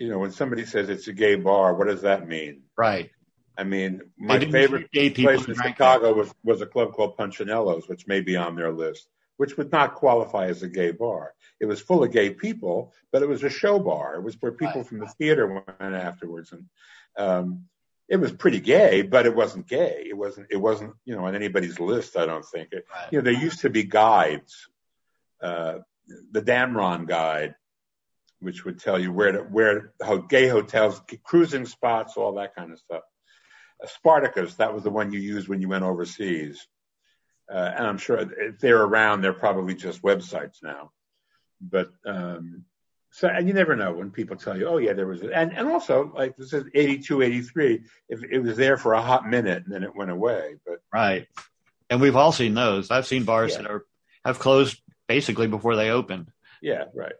[0.00, 2.62] you know, when somebody says it's a gay bar, what does that mean?
[2.76, 3.10] Right.
[3.56, 8.06] I mean, my favorite gay place in Chicago was, was a club called Punchinello's, which
[8.06, 9.06] may be on their list,
[9.40, 11.32] which would not qualify as a gay bar.
[11.60, 14.16] It was full of gay people, but it was a show bar.
[14.16, 16.66] It was where people from the theater went afterwards, and
[17.16, 17.64] um,
[18.06, 20.04] it was pretty gay, but it wasn't gay.
[20.06, 20.48] It wasn't.
[20.50, 20.92] It wasn't.
[21.06, 22.18] You know, on anybody's list.
[22.18, 22.68] I don't think.
[23.10, 24.68] You know, there used to be guides.
[25.42, 25.78] Uh,
[26.32, 27.54] the Damron guide
[28.40, 32.72] which would tell you where to, where how gay hotels, cruising spots, all that kind
[32.72, 33.02] of stuff.
[33.82, 36.66] Uh, Spartacus, that was the one you used when you went overseas.
[37.50, 40.92] Uh, and I'm sure if they're around, they're probably just websites now.
[41.60, 42.64] But um,
[43.10, 45.52] so, and you never know when people tell you, oh yeah, there was, a, and
[45.52, 47.80] and also like this is 82, 83.
[48.08, 51.26] If it was there for a hot minute and then it went away, but right.
[51.88, 52.90] And we've all seen those.
[52.90, 53.62] I've seen bars yeah.
[53.62, 53.84] that are
[54.24, 56.30] have closed basically before they opened.
[56.62, 57.14] Yeah, right.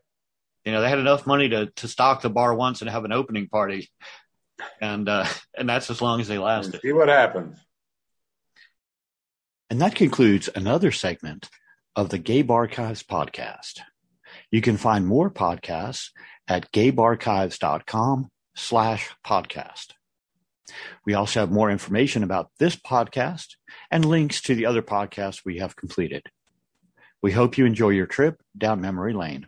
[0.65, 3.13] You know, they had enough money to to stock the bar once and have an
[3.13, 3.91] opening party,
[4.81, 5.27] and uh,
[5.57, 6.81] and that's as long as they lasted.
[6.83, 7.59] See what happens.
[9.71, 11.49] And that concludes another segment
[11.95, 13.81] of the Gay Archives podcast.
[14.51, 16.11] You can find more podcasts
[16.49, 19.93] at gaybarchives.com slash podcast.
[21.07, 23.55] We also have more information about this podcast
[23.93, 26.23] and links to the other podcasts we have completed.
[27.23, 29.47] We hope you enjoy your trip down memory lane.